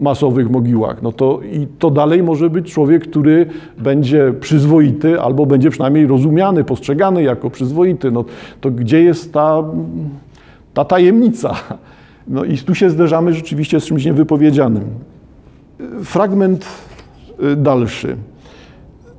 masowych 0.00 0.50
mogiłach. 0.50 1.02
No 1.02 1.12
to 1.12 1.40
i 1.52 1.66
to 1.78 1.90
dalej 1.90 2.22
może 2.22 2.50
być 2.50 2.72
człowiek, 2.72 3.02
który 3.02 3.46
będzie 3.78 4.34
przyzwoity 4.40 5.20
albo 5.20 5.46
będzie 5.46 5.70
przynajmniej 5.70 6.06
rozumiany, 6.06 6.64
postrzegany 6.64 7.22
jako 7.22 7.50
przyzwoity. 7.50 8.10
No 8.10 8.24
to 8.60 8.70
gdzie 8.70 9.02
jest 9.02 9.32
ta, 9.32 9.64
ta 10.74 10.84
tajemnica? 10.84 11.54
No 12.28 12.44
i 12.44 12.58
tu 12.58 12.74
się 12.74 12.90
zderzamy 12.90 13.32
rzeczywiście 13.32 13.80
z 13.80 13.84
czymś 13.84 14.04
niewypowiedzianym. 14.04 14.84
Fragment 16.04 16.66
y, 17.42 17.56
dalszy. 17.56 18.16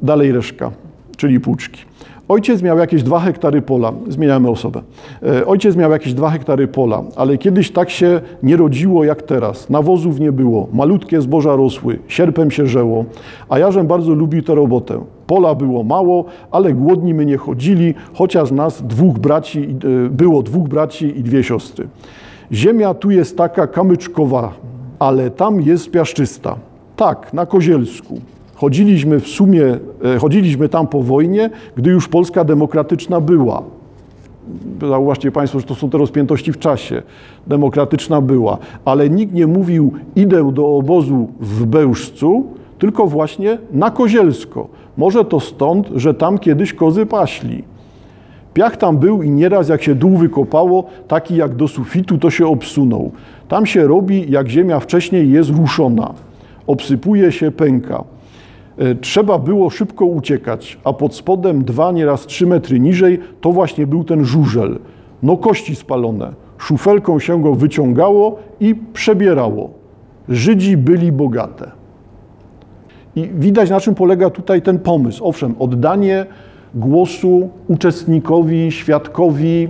Dalej 0.01 0.31
reszka, 0.31 0.71
czyli 1.17 1.39
płuczki. 1.39 1.89
Ojciec 2.29 2.61
miał 2.61 2.77
jakieś 2.77 3.03
dwa 3.03 3.19
hektary 3.19 3.61
pola, 3.61 3.93
zmieniamy 4.07 4.49
osobę. 4.49 4.81
E, 5.23 5.45
ojciec 5.45 5.75
miał 5.75 5.91
jakieś 5.91 6.13
dwa 6.13 6.29
hektary 6.29 6.67
pola, 6.67 7.03
ale 7.15 7.37
kiedyś 7.37 7.71
tak 7.71 7.89
się 7.89 8.21
nie 8.43 8.57
rodziło 8.57 9.03
jak 9.03 9.21
teraz. 9.21 9.69
Nawozów 9.69 10.19
nie 10.19 10.31
było, 10.31 10.67
malutkie 10.73 11.21
zboża 11.21 11.55
rosły, 11.55 11.99
sierpem 12.07 12.51
się 12.51 12.65
żeło, 12.67 13.05
a 13.49 13.59
jażem 13.59 13.87
bardzo 13.87 14.13
lubił 14.13 14.41
tę 14.41 14.55
robotę. 14.55 15.01
Pola 15.27 15.55
było 15.55 15.83
mało, 15.83 16.25
ale 16.51 16.73
głodni 16.73 17.13
my 17.13 17.25
nie 17.25 17.37
chodzili, 17.37 17.93
chociaż 18.13 18.51
nas 18.51 18.83
dwóch 18.83 19.19
braci, 19.19 19.75
e, 20.05 20.09
było 20.09 20.43
dwóch 20.43 20.67
braci 20.67 21.19
i 21.19 21.23
dwie 21.23 21.43
siostry. 21.43 21.87
Ziemia 22.51 22.93
tu 22.93 23.11
jest 23.11 23.37
taka 23.37 23.67
kamyczkowa, 23.67 24.53
ale 24.99 25.31
tam 25.31 25.61
jest 25.61 25.91
piaszczysta. 25.91 26.55
Tak, 26.95 27.33
na 27.33 27.45
Kozielsku. 27.45 28.21
Chodziliśmy 28.55 29.19
w 29.19 29.27
sumie, 29.27 29.77
e, 30.15 30.19
chodziliśmy 30.19 30.69
tam 30.69 30.87
po 30.87 31.03
wojnie, 31.03 31.49
gdy 31.75 31.89
już 31.89 32.07
Polska 32.07 32.43
demokratyczna 32.43 33.21
była. 33.21 33.63
Zauważcie 34.81 35.31
Państwo, 35.31 35.59
że 35.59 35.65
to 35.65 35.75
są 35.75 35.89
te 35.89 35.97
rozpiętości 35.97 36.53
w 36.53 36.59
czasie. 36.59 37.01
Demokratyczna 37.47 38.21
była, 38.21 38.57
ale 38.85 39.09
nikt 39.09 39.33
nie 39.33 39.47
mówił 39.47 39.93
idę 40.15 40.51
do 40.53 40.77
obozu 40.77 41.27
w 41.39 41.65
Bełżcu, 41.65 42.43
tylko 42.79 43.07
właśnie 43.07 43.57
na 43.71 43.91
Kozielsko. 43.91 44.67
Może 44.97 45.25
to 45.25 45.39
stąd, 45.39 45.89
że 45.95 46.13
tam 46.13 46.37
kiedyś 46.37 46.73
kozy 46.73 47.05
paśli. 47.05 47.63
Piach 48.53 48.77
tam 48.77 48.97
był 48.97 49.23
i 49.23 49.29
nieraz 49.29 49.69
jak 49.69 49.83
się 49.83 49.95
dół 49.95 50.17
wykopało, 50.17 50.83
taki 51.07 51.35
jak 51.35 51.55
do 51.55 51.67
sufitu, 51.67 52.17
to 52.17 52.29
się 52.29 52.47
obsunął. 52.47 53.11
Tam 53.47 53.65
się 53.65 53.87
robi, 53.87 54.31
jak 54.31 54.49
ziemia 54.49 54.79
wcześniej 54.79 55.31
jest 55.31 55.49
ruszona. 55.49 56.13
Obsypuje 56.67 57.31
się, 57.31 57.51
pęka. 57.51 58.03
E, 58.77 58.95
trzeba 58.95 59.39
było 59.39 59.69
szybko 59.69 60.05
uciekać, 60.05 60.77
a 60.83 60.93
pod 60.93 61.15
spodem 61.15 61.63
dwa, 61.63 61.91
nieraz 61.91 62.25
trzy 62.25 62.47
metry 62.47 62.79
niżej, 62.79 63.19
to 63.41 63.51
właśnie 63.51 63.87
był 63.87 64.03
ten 64.03 64.25
żużel. 64.25 64.79
No 65.23 65.37
kości 65.37 65.75
spalone. 65.75 66.33
Szufelką 66.57 67.19
się 67.19 67.41
go 67.41 67.55
wyciągało 67.55 68.39
i 68.59 68.75
przebierało. 68.93 69.69
Żydzi 70.29 70.77
byli 70.77 71.11
bogate. 71.11 71.71
I 73.15 73.29
widać, 73.33 73.69
na 73.69 73.79
czym 73.79 73.95
polega 73.95 74.29
tutaj 74.29 74.61
ten 74.61 74.79
pomysł. 74.79 75.25
Owszem, 75.25 75.55
oddanie 75.59 76.25
głosu 76.75 77.49
uczestnikowi, 77.67 78.71
świadkowi, 78.71 79.67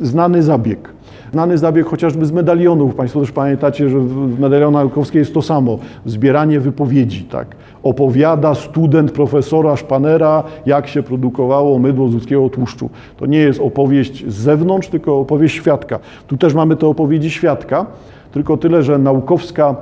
znany 0.00 0.42
zabieg. 0.42 0.92
Znany 1.32 1.58
zabieg 1.58 1.86
chociażby 1.86 2.26
z 2.26 2.32
medalionów. 2.32 2.94
Państwo 2.94 3.20
też 3.20 3.32
pamiętacie, 3.32 3.88
że 3.88 4.00
w 4.00 4.40
medalionach 4.40 4.82
Naukowskiej 4.82 5.18
jest 5.18 5.34
to 5.34 5.42
samo. 5.42 5.78
Zbieranie 6.06 6.60
wypowiedzi, 6.60 7.24
tak. 7.24 7.46
Opowiada 7.82 8.54
student 8.54 9.12
profesora 9.12 9.76
Szpanera, 9.76 10.42
jak 10.66 10.88
się 10.88 11.02
produkowało 11.02 11.78
mydło 11.78 12.08
z 12.08 12.14
ludzkiego 12.14 12.48
tłuszczu. 12.48 12.90
To 13.16 13.26
nie 13.26 13.38
jest 13.38 13.60
opowieść 13.60 14.24
z 14.28 14.34
zewnątrz, 14.34 14.88
tylko 14.88 15.20
opowieść 15.20 15.56
świadka. 15.56 15.98
Tu 16.26 16.36
też 16.36 16.54
mamy 16.54 16.76
te 16.76 16.86
opowiedzi 16.86 17.30
świadka, 17.30 17.86
tylko 18.32 18.56
tyle, 18.56 18.82
że 18.82 18.98
Naukowska 18.98 19.76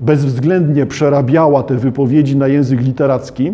bezwzględnie 0.00 0.86
przerabiała 0.86 1.62
te 1.62 1.74
wypowiedzi 1.74 2.36
na 2.36 2.48
język 2.48 2.80
literacki, 2.80 3.52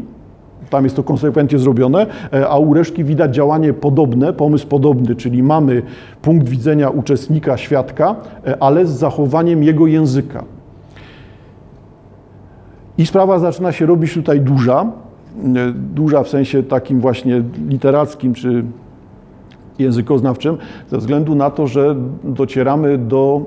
tam 0.72 0.84
jest 0.84 0.96
to 0.96 1.02
konsekwentnie 1.02 1.58
zrobione, 1.58 2.06
e, 2.32 2.48
a 2.48 2.58
u 2.58 2.74
reszki 2.74 3.04
widać 3.04 3.34
działanie 3.34 3.72
podobne, 3.72 4.32
pomysł 4.32 4.66
podobny, 4.66 5.16
czyli 5.16 5.42
mamy 5.42 5.82
punkt 6.22 6.48
widzenia 6.48 6.90
uczestnika, 6.90 7.56
świadka, 7.56 8.16
e, 8.46 8.62
ale 8.62 8.86
z 8.86 8.90
zachowaniem 8.90 9.62
jego 9.62 9.86
języka. 9.86 10.44
I 12.98 13.06
sprawa 13.06 13.38
zaczyna 13.38 13.72
się 13.72 13.86
robić 13.86 14.14
tutaj 14.14 14.40
duża, 14.40 14.82
e, 14.82 15.72
duża 15.72 16.22
w 16.22 16.28
sensie 16.28 16.62
takim 16.62 17.00
właśnie 17.00 17.42
literackim 17.68 18.34
czy 18.34 18.64
językoznawczym, 19.78 20.56
ze 20.90 20.98
względu 20.98 21.34
na 21.34 21.50
to, 21.50 21.66
że 21.66 21.96
docieramy 22.24 22.98
do 22.98 23.42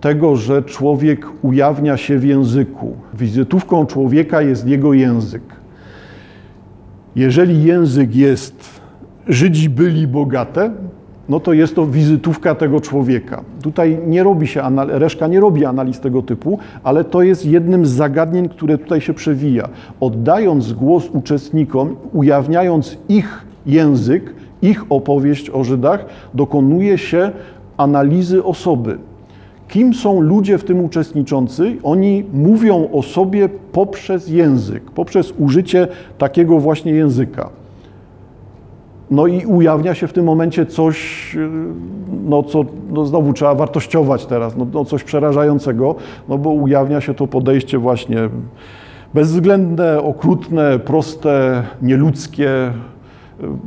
tego, 0.00 0.36
że 0.36 0.62
człowiek 0.62 1.26
ujawnia 1.42 1.96
się 1.96 2.18
w 2.18 2.24
języku. 2.24 2.96
Wizytówką 3.14 3.86
człowieka 3.86 4.42
jest 4.42 4.66
jego 4.66 4.92
język. 4.92 5.61
Jeżeli 7.16 7.64
język 7.64 8.16
jest 8.16 8.82
Żydzi 9.28 9.70
byli 9.70 10.06
bogate, 10.06 10.70
no 11.28 11.40
to 11.40 11.52
jest 11.52 11.74
to 11.74 11.86
wizytówka 11.86 12.54
tego 12.54 12.80
człowieka. 12.80 13.44
Tutaj 13.62 13.98
nie 14.06 14.22
robi 14.22 14.46
się, 14.46 14.62
reszka 14.88 15.26
nie 15.26 15.40
robi 15.40 15.64
analiz 15.64 16.00
tego 16.00 16.22
typu, 16.22 16.58
ale 16.84 17.04
to 17.04 17.22
jest 17.22 17.46
jednym 17.46 17.86
z 17.86 17.90
zagadnień, 17.90 18.48
które 18.48 18.78
tutaj 18.78 19.00
się 19.00 19.14
przewija. 19.14 19.68
Oddając 20.00 20.72
głos 20.72 21.08
uczestnikom, 21.12 21.96
ujawniając 22.12 22.98
ich 23.08 23.46
język, 23.66 24.34
ich 24.62 24.84
opowieść 24.90 25.50
o 25.50 25.64
Żydach, 25.64 26.06
dokonuje 26.34 26.98
się 26.98 27.30
analizy 27.76 28.44
osoby. 28.44 28.98
Kim 29.72 29.94
są 29.94 30.20
ludzie 30.20 30.58
w 30.58 30.64
tym 30.64 30.84
uczestniczący? 30.84 31.76
Oni 31.82 32.24
mówią 32.32 32.88
o 32.92 33.02
sobie 33.02 33.48
poprzez 33.48 34.28
język, 34.28 34.90
poprzez 34.90 35.34
użycie 35.38 35.88
takiego 36.18 36.58
właśnie 36.58 36.92
języka. 36.92 37.50
No 39.10 39.26
i 39.26 39.46
ujawnia 39.46 39.94
się 39.94 40.06
w 40.06 40.12
tym 40.12 40.24
momencie 40.24 40.66
coś, 40.66 41.36
no 42.24 42.42
co 42.42 42.64
no 42.90 43.06
znowu 43.06 43.32
trzeba 43.32 43.54
wartościować 43.54 44.26
teraz, 44.26 44.56
no, 44.56 44.66
no 44.72 44.84
coś 44.84 45.04
przerażającego, 45.04 45.94
no 46.28 46.38
bo 46.38 46.50
ujawnia 46.50 47.00
się 47.00 47.14
to 47.14 47.26
podejście 47.26 47.78
właśnie 47.78 48.28
bezwzględne, 49.14 50.02
okrutne, 50.02 50.78
proste, 50.78 51.62
nieludzkie, 51.82 52.48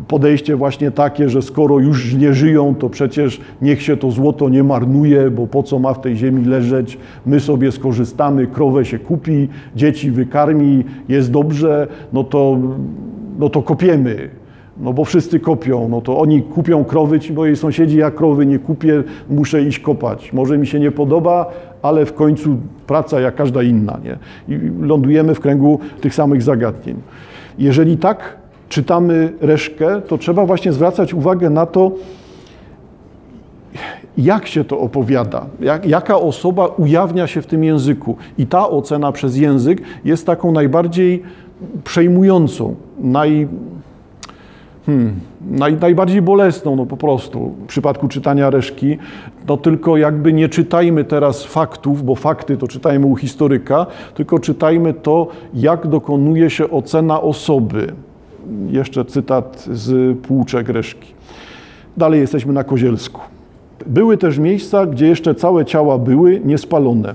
podejście 0.07 0.55
właśnie 0.55 0.91
takie, 0.91 1.29
że 1.29 1.41
skoro 1.41 1.79
już 1.79 2.13
nie 2.13 2.33
żyją, 2.33 2.75
to 2.75 2.89
przecież 2.89 3.41
niech 3.61 3.81
się 3.81 3.97
to 3.97 4.11
złoto 4.11 4.49
nie 4.49 4.63
marnuje, 4.63 5.31
bo 5.31 5.47
po 5.47 5.63
co 5.63 5.79
ma 5.79 5.93
w 5.93 6.01
tej 6.01 6.17
ziemi 6.17 6.45
leżeć, 6.45 6.97
my 7.25 7.39
sobie 7.39 7.71
skorzystamy, 7.71 8.47
krowę 8.47 8.85
się 8.85 8.99
kupi, 8.99 9.47
dzieci 9.75 10.11
wykarmi, 10.11 10.83
jest 11.09 11.31
dobrze, 11.31 11.88
no 12.13 12.23
to, 12.23 12.57
no 13.39 13.49
to 13.49 13.61
kopiemy. 13.61 14.29
No 14.77 14.93
bo 14.93 15.05
wszyscy 15.05 15.39
kopią, 15.39 15.89
no 15.89 16.01
to 16.01 16.19
oni 16.19 16.41
kupią 16.41 16.83
krowy, 16.83 17.19
ci 17.19 17.33
moi 17.33 17.55
sąsiedzi, 17.55 17.97
ja 17.97 18.11
krowy 18.11 18.45
nie 18.45 18.59
kupię, 18.59 19.03
muszę 19.29 19.61
iść 19.61 19.79
kopać. 19.79 20.33
Może 20.33 20.57
mi 20.57 20.67
się 20.67 20.79
nie 20.79 20.91
podoba, 20.91 21.51
ale 21.81 22.05
w 22.05 22.13
końcu 22.13 22.57
praca 22.88 23.19
jak 23.19 23.35
każda 23.35 23.63
inna, 23.63 23.99
nie? 24.03 24.17
I 24.55 24.59
lądujemy 24.81 25.35
w 25.35 25.39
kręgu 25.39 25.79
tych 26.01 26.15
samych 26.15 26.43
zagadnień. 26.43 26.95
Jeżeli 27.59 27.97
tak 27.97 28.38
czytamy 28.69 29.34
reszkę, 29.41 30.01
to 30.01 30.17
trzeba 30.17 30.45
właśnie 30.45 30.73
zwracać 30.73 31.13
uwagę 31.13 31.49
na 31.49 31.65
to, 31.65 31.91
jak 34.17 34.47
się 34.47 34.63
to 34.63 34.80
opowiada, 34.80 35.45
jak, 35.60 35.86
jaka 35.86 36.17
osoba 36.19 36.67
ujawnia 36.67 37.28
się 37.28 37.41
w 37.41 37.47
tym 37.47 37.63
języku. 37.63 38.17
I 38.38 38.47
ta 38.47 38.69
ocena 38.69 39.12
przez 39.12 39.38
język 39.38 39.82
jest 40.06 40.25
taką 40.25 40.51
najbardziej 40.51 41.23
przejmującą, 41.84 42.75
naj, 42.99 43.47
hmm, 44.86 45.19
naj, 45.51 45.75
najbardziej 45.75 46.21
bolesną, 46.21 46.75
no 46.75 46.86
po 46.86 46.97
prostu. 46.97 47.56
W 47.63 47.67
przypadku 47.67 48.08
czytania 48.08 48.49
reszki, 48.49 48.97
no 49.47 49.58
tylko 49.58 49.97
jakby 49.97 50.34
nie 50.34 50.49
czytajmy 50.49 51.04
teraz 51.04 51.43
faktów, 51.43 52.04
bo 52.04 52.15
fakty 52.15 52.58
to 52.58 52.67
czytajmy 52.67 53.06
u 53.06 53.15
historyka, 53.15 53.86
tylko 54.13 54.39
czytajmy 54.39 54.93
to, 54.93 55.28
jak 55.54 55.88
dokonuje 55.88 56.49
się 56.49 56.69
ocena 56.69 57.21
osoby 57.21 57.93
jeszcze 58.71 59.05
cytat 59.05 59.67
z 59.71 60.17
Płuczek 60.19 60.69
Reszki. 60.69 61.13
Dalej 61.97 62.19
jesteśmy 62.19 62.53
na 62.53 62.63
Kozielsku. 62.63 63.21
Były 63.88 64.17
też 64.17 64.38
miejsca, 64.38 64.86
gdzie 64.86 65.08
jeszcze 65.08 65.36
całe 65.36 65.65
ciała 65.65 65.97
były 65.97 66.41
niespalone, 66.45 67.13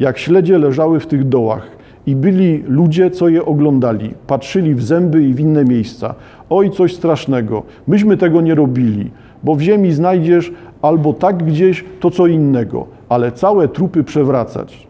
jak 0.00 0.18
śledzie 0.18 0.58
leżały 0.58 1.00
w 1.00 1.06
tych 1.06 1.28
dołach 1.28 1.78
i 2.06 2.16
byli 2.16 2.62
ludzie, 2.66 3.10
co 3.10 3.28
je 3.28 3.44
oglądali, 3.44 4.14
patrzyli 4.26 4.74
w 4.74 4.82
zęby 4.82 5.24
i 5.24 5.34
w 5.34 5.40
inne 5.40 5.64
miejsca. 5.64 6.14
Oj, 6.50 6.70
coś 6.70 6.94
strasznego, 6.96 7.62
myśmy 7.86 8.16
tego 8.16 8.40
nie 8.40 8.54
robili, 8.54 9.10
bo 9.42 9.54
w 9.54 9.60
ziemi 9.60 9.92
znajdziesz 9.92 10.52
albo 10.82 11.12
tak 11.12 11.44
gdzieś, 11.44 11.84
to 12.00 12.10
co 12.10 12.26
innego, 12.26 12.86
ale 13.08 13.32
całe 13.32 13.68
trupy 13.68 14.04
przewracać. 14.04 14.88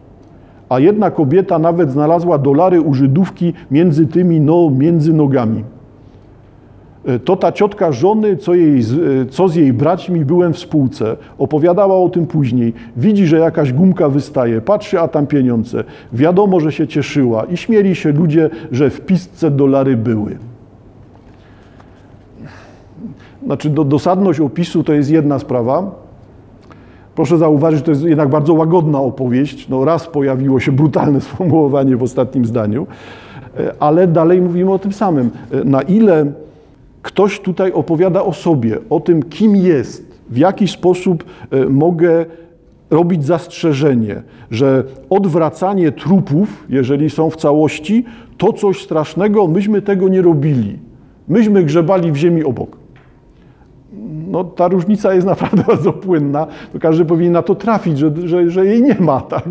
A 0.69 0.79
jedna 0.79 1.11
kobieta 1.11 1.59
nawet 1.59 1.91
znalazła 1.91 2.37
dolary 2.37 2.81
u 2.81 2.93
Żydówki 2.93 3.53
między 3.71 4.07
tymi, 4.07 4.41
no, 4.41 4.69
między 4.69 5.13
nogami. 5.13 5.63
E, 7.05 7.19
to 7.19 7.35
ta 7.35 7.51
ciotka 7.51 7.91
żony, 7.91 8.37
co, 8.37 8.53
jej, 8.53 8.79
e, 8.79 8.83
co 9.29 9.47
z 9.47 9.55
jej 9.55 9.73
braćmi, 9.73 10.25
byłem 10.25 10.53
w 10.53 10.59
spółce. 10.59 11.17
Opowiadała 11.37 11.97
o 11.97 12.09
tym 12.09 12.27
później. 12.27 12.73
Widzi, 12.97 13.27
że 13.27 13.39
jakaś 13.39 13.73
gumka 13.73 14.09
wystaje, 14.09 14.61
patrzy, 14.61 14.99
a 14.99 15.07
tam 15.07 15.27
pieniądze. 15.27 15.83
Wiadomo, 16.13 16.59
że 16.59 16.71
się 16.71 16.87
cieszyła 16.87 17.43
i 17.43 17.57
śmieli 17.57 17.95
się 17.95 18.11
ludzie, 18.11 18.49
że 18.71 18.89
w 18.89 19.01
pistce 19.01 19.51
dolary 19.51 19.97
były. 19.97 20.37
Znaczy, 23.45 23.69
do, 23.69 23.83
dosadność 23.83 24.39
opisu 24.39 24.83
to 24.83 24.93
jest 24.93 25.09
jedna 25.09 25.39
sprawa. 25.39 25.91
Proszę 27.15 27.37
zauważyć, 27.37 27.81
to 27.81 27.91
jest 27.91 28.03
jednak 28.03 28.29
bardzo 28.29 28.53
łagodna 28.53 28.99
opowieść. 28.99 29.69
No, 29.69 29.85
raz 29.85 30.07
pojawiło 30.07 30.59
się 30.59 30.71
brutalne 30.71 31.21
sformułowanie 31.31 31.97
w 31.97 32.03
ostatnim 32.03 32.45
zdaniu, 32.45 32.87
e, 33.59 33.73
ale 33.79 34.07
dalej 34.07 34.41
mówimy 34.41 34.71
o 34.71 34.79
tym 34.79 34.93
samym. 34.93 35.29
Na 35.65 35.81
ile 35.81 36.25
Ktoś 37.01 37.39
tutaj 37.39 37.71
opowiada 37.71 38.23
o 38.23 38.33
sobie, 38.33 38.77
o 38.89 38.99
tym, 38.99 39.23
kim 39.23 39.55
jest, 39.55 40.19
w 40.29 40.37
jaki 40.37 40.67
sposób 40.67 41.23
e, 41.51 41.65
mogę 41.65 42.25
robić 42.89 43.25
zastrzeżenie, 43.25 44.23
że 44.51 44.83
odwracanie 45.09 45.91
trupów, 45.91 46.65
jeżeli 46.69 47.09
są 47.09 47.29
w 47.29 47.35
całości, 47.35 48.05
to 48.37 48.53
coś 48.53 48.83
strasznego, 48.83 49.47
myśmy 49.47 49.81
tego 49.81 50.09
nie 50.09 50.21
robili. 50.21 50.79
Myśmy 51.27 51.63
grzebali 51.63 52.11
w 52.11 52.15
ziemi 52.15 52.43
obok. 52.43 52.77
No, 54.27 54.43
ta 54.43 54.67
różnica 54.67 55.13
jest 55.13 55.27
naprawdę 55.27 55.63
bardzo 55.67 55.93
płynna, 55.93 56.47
to 56.73 56.79
każdy 56.79 57.05
powinien 57.05 57.33
na 57.33 57.41
to 57.41 57.55
trafić, 57.55 57.97
że, 57.97 58.11
że, 58.25 58.49
że 58.49 58.65
jej 58.65 58.81
nie 58.81 58.95
ma, 58.99 59.21
tak? 59.35 59.47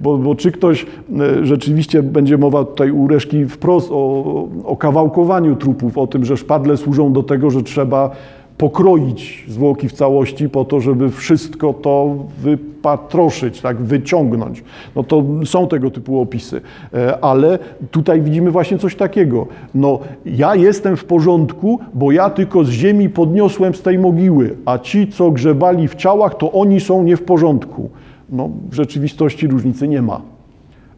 Bo, 0.00 0.18
bo, 0.18 0.34
czy 0.34 0.52
ktoś 0.52 0.86
e, 1.20 1.46
rzeczywiście 1.46 2.02
będzie 2.02 2.38
mowa 2.38 2.64
tutaj 2.64 2.90
u 2.90 3.08
Reszki 3.08 3.46
wprost 3.46 3.88
o, 3.92 4.48
o 4.64 4.76
kawałkowaniu 4.76 5.56
trupów, 5.56 5.98
o 5.98 6.06
tym, 6.06 6.24
że 6.24 6.36
szpadle 6.36 6.76
służą 6.76 7.12
do 7.12 7.22
tego, 7.22 7.50
że 7.50 7.62
trzeba 7.62 8.10
pokroić 8.58 9.44
zwłoki 9.48 9.88
w 9.88 9.92
całości 9.92 10.48
po 10.48 10.64
to, 10.64 10.80
żeby 10.80 11.10
wszystko 11.10 11.72
to 11.72 12.16
wypatroszyć, 12.38 13.60
tak, 13.60 13.76
wyciągnąć. 13.76 14.64
No 14.96 15.02
to 15.02 15.24
są 15.44 15.68
tego 15.68 15.90
typu 15.90 16.20
opisy. 16.20 16.60
E, 16.94 17.24
ale 17.24 17.58
tutaj 17.90 18.22
widzimy 18.22 18.50
właśnie 18.50 18.78
coś 18.78 18.96
takiego. 18.96 19.46
No, 19.74 19.98
ja 20.26 20.54
jestem 20.54 20.96
w 20.96 21.04
porządku, 21.04 21.78
bo 21.94 22.12
ja 22.12 22.30
tylko 22.30 22.64
z 22.64 22.70
ziemi 22.70 23.10
podniosłem 23.10 23.74
z 23.74 23.82
tej 23.82 23.98
mogiły, 23.98 24.56
a 24.64 24.78
ci, 24.78 25.08
co 25.08 25.30
grzebali 25.30 25.88
w 25.88 25.94
ciałach, 25.94 26.34
to 26.34 26.52
oni 26.52 26.80
są 26.80 27.02
nie 27.02 27.16
w 27.16 27.22
porządku. 27.22 27.90
No, 28.30 28.50
w 28.70 28.74
rzeczywistości 28.74 29.46
różnicy 29.46 29.88
nie 29.88 30.02
ma. 30.02 30.20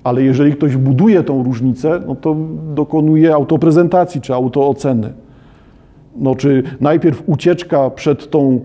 Ale 0.04 0.22
jeżeli 0.22 0.52
ktoś 0.52 0.76
buduje 0.76 1.22
tą 1.22 1.42
różnicę, 1.42 2.00
no 2.06 2.14
to 2.14 2.36
dokonuje 2.74 3.34
autoprezentacji 3.34 4.20
czy 4.20 4.34
autooceny. 4.34 5.12
No, 6.16 6.34
czy 6.34 6.62
najpierw 6.80 7.22
ucieczka 7.26 7.90
przed 7.90 8.30
tą 8.30 8.60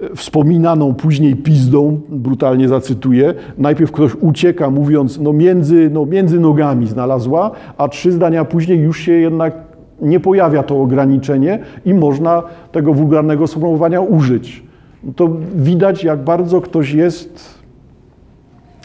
e, 0.00 0.16
wspominaną 0.16 0.94
później 0.94 1.36
pizdą, 1.36 2.00
brutalnie 2.08 2.68
zacytuję, 2.68 3.34
najpierw 3.58 3.92
ktoś 3.92 4.14
ucieka 4.20 4.70
mówiąc, 4.70 5.20
no 5.20 5.32
między, 5.32 5.90
no 5.92 6.06
między 6.06 6.40
nogami 6.40 6.86
znalazła, 6.86 7.50
a 7.78 7.88
trzy 7.88 8.12
zdania 8.12 8.44
później 8.44 8.78
już 8.78 9.00
się 9.00 9.12
jednak 9.12 9.54
nie 10.00 10.20
pojawia 10.20 10.62
to 10.62 10.82
ograniczenie 10.82 11.58
i 11.84 11.94
można 11.94 12.42
tego 12.72 12.94
wulgarnego 12.94 13.46
sformułowania 13.46 14.00
użyć. 14.00 14.62
No 15.04 15.12
to 15.16 15.30
widać, 15.54 16.04
jak 16.04 16.24
bardzo 16.24 16.60
ktoś 16.60 16.92
jest, 16.92 17.58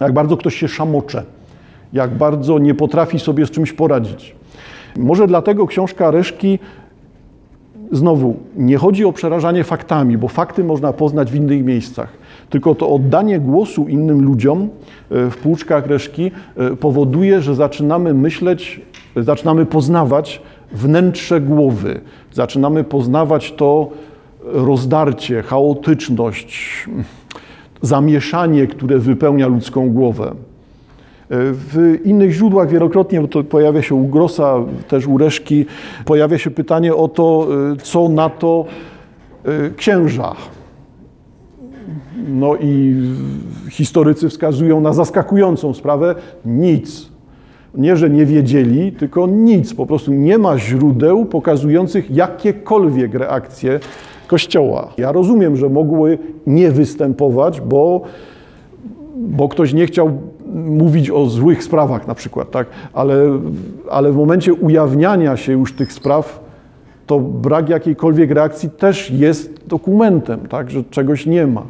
jak 0.01 0.13
bardzo 0.13 0.37
ktoś 0.37 0.55
się 0.55 0.67
szamocze, 0.67 1.23
jak 1.93 2.17
bardzo 2.17 2.59
nie 2.59 2.73
potrafi 2.75 3.19
sobie 3.19 3.45
z 3.45 3.51
czymś 3.51 3.73
poradzić. 3.73 4.35
Może 4.97 5.27
dlatego 5.27 5.67
książka 5.67 6.11
Reszki 6.11 6.59
Znowu, 7.91 8.35
nie 8.55 8.77
chodzi 8.77 9.05
o 9.05 9.13
przerażanie 9.13 9.63
faktami, 9.63 10.17
bo 10.17 10.27
fakty 10.27 10.63
można 10.63 10.93
poznać 10.93 11.31
w 11.31 11.35
innych 11.35 11.65
miejscach, 11.65 12.09
tylko 12.49 12.75
to 12.75 12.89
oddanie 12.89 13.39
głosu 13.39 13.87
innym 13.87 14.21
ludziom 14.25 14.61
e, 15.11 15.29
w 15.29 15.37
płuczkach 15.37 15.87
reszki 15.87 16.31
e, 16.57 16.75
powoduje, 16.75 17.41
że 17.41 17.55
zaczynamy 17.55 18.13
myśleć, 18.13 18.81
zaczynamy 19.15 19.65
poznawać 19.65 20.41
wnętrze 20.71 21.41
głowy, 21.41 22.01
zaczynamy 22.33 22.83
poznawać 22.83 23.51
to 23.51 23.89
rozdarcie, 24.43 25.41
chaotyczność, 25.41 26.85
zamieszanie, 27.81 28.67
które 28.67 28.99
wypełnia 28.99 29.47
ludzką 29.47 29.89
głowę. 29.89 30.35
W 31.31 31.99
innych 32.03 32.31
źródłach 32.31 32.69
wielokrotnie, 32.69 33.21
bo 33.21 33.27
to 33.27 33.43
pojawia 33.43 33.81
się 33.81 33.95
u 33.95 34.07
Grossa, 34.07 34.55
też 34.87 35.07
u 35.07 35.17
Reszki, 35.17 35.65
pojawia 36.05 36.37
się 36.37 36.51
pytanie 36.51 36.95
o 36.95 37.07
to, 37.07 37.47
y, 37.73 37.77
co 37.77 38.09
na 38.09 38.29
to 38.29 38.65
y, 39.47 39.73
księża. 39.75 40.35
No 42.27 42.55
i 42.55 42.95
historycy 43.69 44.29
wskazują 44.29 44.81
na 44.81 44.93
zaskakującą 44.93 45.73
sprawę 45.73 46.15
nic. 46.45 47.09
Nie, 47.75 47.97
że 47.97 48.09
nie 48.09 48.25
wiedzieli, 48.25 48.91
tylko 48.91 49.27
nic. 49.27 49.73
Po 49.73 49.85
prostu 49.85 50.13
nie 50.13 50.37
ma 50.37 50.57
źródeł 50.57 51.25
pokazujących 51.25 52.11
jakiekolwiek 52.11 53.13
reakcje 53.13 53.79
Kościoła. 54.27 54.93
Ja 54.97 55.11
rozumiem, 55.11 55.55
że 55.55 55.69
mogły 55.69 56.17
nie 56.47 56.71
występować, 56.71 57.61
bo, 57.61 58.01
bo 59.15 59.49
ktoś 59.49 59.73
nie 59.73 59.85
chciał 59.85 60.11
mówić 60.53 61.09
o 61.09 61.25
złych 61.25 61.63
sprawach 61.63 62.07
na 62.07 62.15
przykład, 62.15 62.51
tak? 62.51 62.67
ale, 62.93 63.39
ale 63.89 64.11
w 64.11 64.15
momencie 64.15 64.53
ujawniania 64.53 65.37
się 65.37 65.51
już 65.51 65.73
tych 65.73 65.93
spraw, 65.93 66.49
to 67.07 67.19
brak 67.19 67.69
jakiejkolwiek 67.69 68.31
reakcji 68.31 68.69
też 68.69 69.11
jest 69.11 69.67
dokumentem, 69.67 70.39
tak? 70.39 70.71
że 70.71 70.83
czegoś 70.83 71.25
nie 71.25 71.47
ma. 71.47 71.63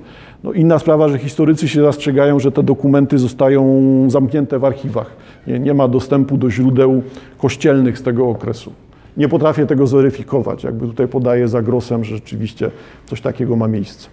No 0.43 0.53
inna 0.53 0.79
sprawa, 0.79 1.09
że 1.09 1.17
historycy 1.17 1.67
się 1.67 1.81
zastrzegają, 1.81 2.39
że 2.39 2.51
te 2.51 2.63
dokumenty 2.63 3.17
zostają 3.17 3.63
zamknięte 4.09 4.59
w 4.59 4.65
archiwach. 4.65 5.11
Nie, 5.47 5.59
nie 5.59 5.73
ma 5.73 5.87
dostępu 5.87 6.37
do 6.37 6.51
źródeł 6.51 7.01
kościelnych 7.37 7.97
z 7.97 8.03
tego 8.03 8.29
okresu. 8.29 8.73
Nie 9.17 9.29
potrafię 9.29 9.65
tego 9.65 9.87
zweryfikować. 9.87 10.63
Jakby 10.63 10.87
tutaj 10.87 11.07
podaję 11.07 11.47
za 11.47 11.61
grosem, 11.61 12.03
że 12.03 12.15
rzeczywiście 12.15 12.71
coś 13.05 13.21
takiego 13.21 13.55
ma 13.55 13.67
miejsce. 13.67 14.09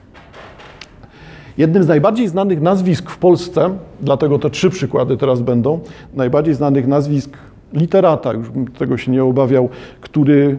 Jednym 1.59 1.83
z 1.83 1.89
najbardziej 1.89 2.29
znanych 2.29 2.61
nazwisk 2.61 3.11
w 3.11 3.19
Polsce, 3.19 3.71
dlatego 4.01 4.39
te 4.39 4.51
trzy 4.51 4.71
przykłady 4.71 5.17
teraz 5.17 5.43
będą, 5.43 5.81
najbardziej 6.15 6.55
znanych 6.55 6.87
nazwisk 6.87 7.37
literata, 7.73 8.33
już 8.33 8.47
tego 8.79 8.99
się 8.99 9.13
nie 9.13 9.25
obawiał, 9.25 9.69
który 10.01 10.59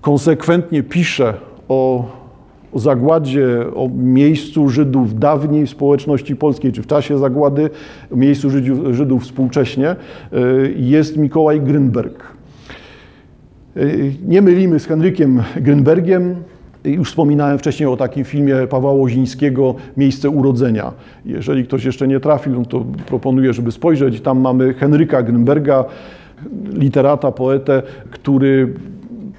konsekwentnie 0.00 0.82
pisze 0.82 1.34
o, 1.68 2.04
zagładzie, 2.74 3.46
o 3.74 3.88
miejscu 3.96 4.68
Żydów 4.68 5.18
dawniej 5.18 5.66
w 5.66 5.70
społeczności 5.70 6.36
polskiej, 6.36 6.72
czy 6.72 6.82
w 6.82 6.86
czasie 6.86 7.18
zagłady, 7.18 7.70
o 8.12 8.16
miejscu 8.16 8.50
Żydów, 8.50 8.94
Żydów 8.94 9.22
współcześnie, 9.22 9.96
y, 10.32 10.74
jest 10.76 11.16
Mikołaj 11.16 11.60
Grynberg. 11.60 12.24
Y, 13.76 14.12
nie 14.26 14.42
mylimy 14.42 14.80
z 14.80 14.86
Henrykiem 14.86 15.42
Grynbergiem, 15.56 16.36
już 16.84 17.08
wspominałem 17.08 17.58
wcześniej 17.58 17.88
o 17.88 17.96
takim 17.96 18.24
filmie 18.24 18.54
Pawła 18.70 18.92
Łozińskiego 18.92 19.74
Miejsce 19.96 20.30
urodzenia. 20.30 20.92
Jeżeli 21.26 21.64
ktoś 21.64 21.84
jeszcze 21.84 22.08
nie 22.08 22.20
trafił, 22.20 22.52
no 22.52 22.64
to 22.64 22.84
proponuję, 23.06 23.52
żeby 23.52 23.72
spojrzeć. 23.72 24.20
Tam 24.20 24.40
mamy 24.40 24.74
Henryka 24.74 25.22
Grünberga, 25.22 25.84
literata, 26.72 27.32
poetę, 27.32 27.82
który 28.10 28.74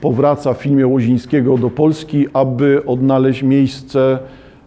powraca 0.02 0.54
w 0.54 0.58
filmie 0.58 0.88
Łozińskiego 0.88 1.58
do 1.58 1.70
Polski, 1.70 2.26
aby 2.34 2.86
odnaleźć 2.86 3.44
miejsce 3.44 4.20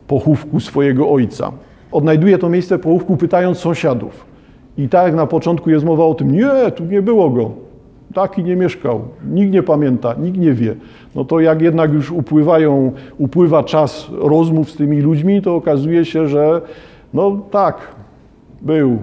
pochówku 0.07 0.61
swojego 0.61 1.11
ojca. 1.11 1.53
Odnajduje 1.93 2.39
to 2.39 2.49
miejsce 2.49 2.79
pochówku 2.79 3.17
pytając 3.17 3.59
sąsiadów. 3.59 4.27
I 4.79 4.89
tak 4.89 5.15
na 5.15 5.27
początku 5.27 5.71
jest 5.71 5.85
mowa 5.85 6.05
o 6.05 6.15
tym, 6.15 6.33
nie, 6.33 6.71
tu 6.77 6.85
nie 6.85 7.03
było 7.03 7.31
go 7.31 7.68
taki 8.15 8.45
nie 8.45 8.57
mieszkał, 8.57 9.01
nikt 9.31 9.53
nie 9.53 9.63
pamięta, 9.63 10.15
nikt 10.15 10.39
nie 10.39 10.53
wie. 10.53 10.75
No 11.15 11.25
to 11.25 11.41
jak 11.41 11.63
jednak 11.63 11.93
już 11.93 12.11
upływają, 12.11 12.93
upływa 13.19 13.65
czas 13.65 14.11
rozmów 14.19 14.71
z 14.71 14.77
tymi 14.77 15.01
ludźmi, 15.01 15.43
to 15.43 15.57
okazuje 15.57 16.05
się, 16.05 16.29
że 16.29 16.61
no 17.15 17.41
tak, 17.51 17.77
był. 18.63 18.99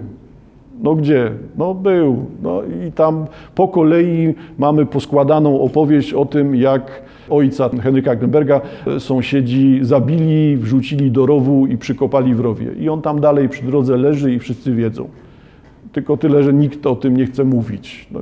No 0.84 0.96
gdzie? 0.96 1.32
No 1.58 1.74
był. 1.74 2.26
No 2.44 2.62
i 2.64 2.92
tam 2.92 3.26
po 3.56 3.68
kolei 3.68 4.34
mamy 4.58 4.86
poskładaną 4.86 5.62
opowieść 5.62 6.14
o 6.14 6.26
tym, 6.26 6.56
jak 6.56 7.02
ojca 7.30 7.70
Henryka 7.70 8.16
Grenberga 8.16 8.62
sąsiedzi 9.00 9.80
zabili, 9.82 10.58
wrzucili 10.58 11.12
do 11.12 11.26
rowu 11.26 11.68
i 11.68 11.78
przykopali 11.78 12.36
w 12.36 12.40
rowie. 12.40 12.68
I 12.80 12.90
on 12.90 13.02
tam 13.02 13.22
dalej 13.22 13.50
przy 13.50 13.64
drodze 13.64 13.98
leży 13.98 14.34
i 14.34 14.40
wszyscy 14.40 14.76
wiedzą 14.76 15.08
tylko 15.96 16.18
tyle, 16.18 16.44
że 16.44 16.54
nikt 16.54 16.86
o 16.86 16.96
tym 16.96 17.18
nie 17.18 17.26
chce 17.26 17.44
mówić. 17.44 18.08
No, 18.12 18.20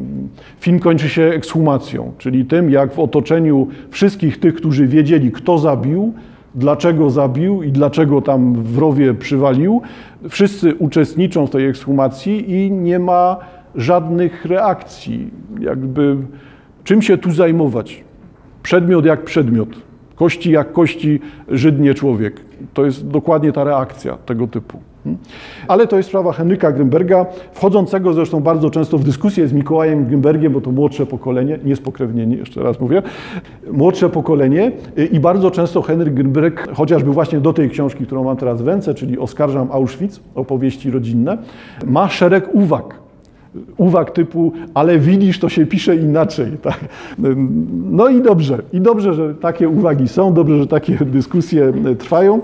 film 0.59 0.79
kończy 0.79 1.09
się 1.09 1.23
ekshumacją, 1.23 2.11
czyli 2.17 2.45
tym, 2.45 2.69
jak 2.69 2.93
w 2.93 2.99
otoczeniu 2.99 3.67
wszystkich 3.89 4.39
tych, 4.39 4.55
którzy 4.55 4.87
wiedzieli, 4.87 5.31
kto 5.31 5.57
zabił, 5.57 6.13
dlaczego 6.55 7.09
zabił 7.09 7.63
i 7.63 7.71
dlaczego 7.71 8.21
tam 8.21 8.63
w 8.63 8.77
rowie 8.77 9.13
przywalił, 9.13 9.81
wszyscy 10.29 10.75
uczestniczą 10.75 11.47
w 11.47 11.49
tej 11.49 11.67
ekshumacji 11.67 12.51
i 12.51 12.71
nie 12.71 12.99
ma 12.99 13.37
żadnych 13.75 14.45
reakcji. 14.45 15.29
Jakby 15.59 16.17
czym 16.83 17.01
się 17.01 17.17
tu 17.17 17.31
zajmować? 17.31 18.03
Przedmiot 18.63 19.05
jak 19.05 19.23
przedmiot, 19.23 19.69
kości 20.15 20.51
jak 20.51 20.73
kości, 20.73 21.19
Żyd 21.47 21.75
człowiek. 21.95 22.41
To 22.73 22.85
jest 22.85 23.07
dokładnie 23.07 23.51
ta 23.51 23.63
reakcja 23.63 24.17
tego 24.17 24.47
typu. 24.47 24.92
Ale 25.67 25.87
to 25.87 25.97
jest 25.97 26.09
sprawa 26.09 26.31
Henryka 26.31 26.71
Grünberga, 26.71 27.25
wchodzącego 27.53 28.13
zresztą 28.13 28.39
bardzo 28.39 28.69
często 28.69 28.97
w 28.97 29.03
dyskusję 29.03 29.47
z 29.47 29.53
Mikołajem 29.53 30.05
Grünbergiem, 30.05 30.49
bo 30.49 30.61
to 30.61 30.71
młodsze 30.71 31.05
pokolenie, 31.05 31.59
nie 31.65 31.75
spokrewnieni, 31.75 32.37
jeszcze 32.37 32.63
raz 32.63 32.79
mówię, 32.79 33.01
młodsze 33.71 34.09
pokolenie 34.09 34.71
i 35.11 35.19
bardzo 35.19 35.51
często 35.51 35.81
Henryk 35.81 36.13
Grünberg, 36.13 36.73
chociażby 36.73 37.11
właśnie 37.11 37.39
do 37.39 37.53
tej 37.53 37.69
książki, 37.69 38.05
którą 38.05 38.23
mam 38.23 38.37
teraz 38.37 38.61
w 38.61 38.67
ręce, 38.67 38.93
czyli 38.93 39.19
Oskarżam 39.19 39.67
Auschwitz, 39.71 40.19
opowieści 40.35 40.91
rodzinne, 40.91 41.37
ma 41.85 42.09
szereg 42.09 42.55
uwag 42.55 43.03
uwag 43.77 44.11
typu, 44.11 44.51
ale 44.73 44.99
widzisz, 44.99 45.39
to 45.39 45.49
się 45.49 45.65
pisze 45.65 45.95
inaczej. 45.95 46.51
Tak? 46.61 46.79
No 47.91 48.07
i 48.07 48.21
dobrze, 48.21 48.61
i 48.73 48.81
dobrze, 48.81 49.13
że 49.13 49.35
takie 49.35 49.69
uwagi 49.69 50.07
są, 50.07 50.33
dobrze, 50.33 50.57
że 50.57 50.67
takie 50.67 50.97
dyskusje 51.05 51.73
trwają. 51.99 52.41